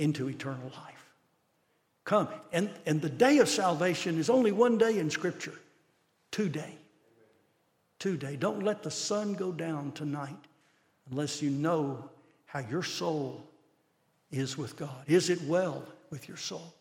into 0.00 0.28
eternal 0.28 0.72
life. 0.74 1.14
Come. 2.04 2.28
And, 2.52 2.70
and 2.86 3.00
the 3.00 3.10
day 3.10 3.38
of 3.38 3.48
salvation 3.48 4.18
is 4.18 4.30
only 4.30 4.50
one 4.50 4.78
day 4.78 4.98
in 4.98 5.10
Scripture 5.10 5.54
today. 6.30 6.74
Today. 7.98 8.36
Don't 8.36 8.62
let 8.62 8.82
the 8.82 8.90
sun 8.90 9.34
go 9.34 9.52
down 9.52 9.92
tonight 9.92 10.38
unless 11.10 11.42
you 11.42 11.50
know 11.50 12.08
how 12.46 12.60
your 12.60 12.82
soul 12.82 13.46
is 14.32 14.56
with 14.56 14.76
God. 14.76 15.04
Is 15.06 15.28
it 15.28 15.42
well 15.42 15.84
with 16.08 16.26
your 16.26 16.38
soul? 16.38 16.72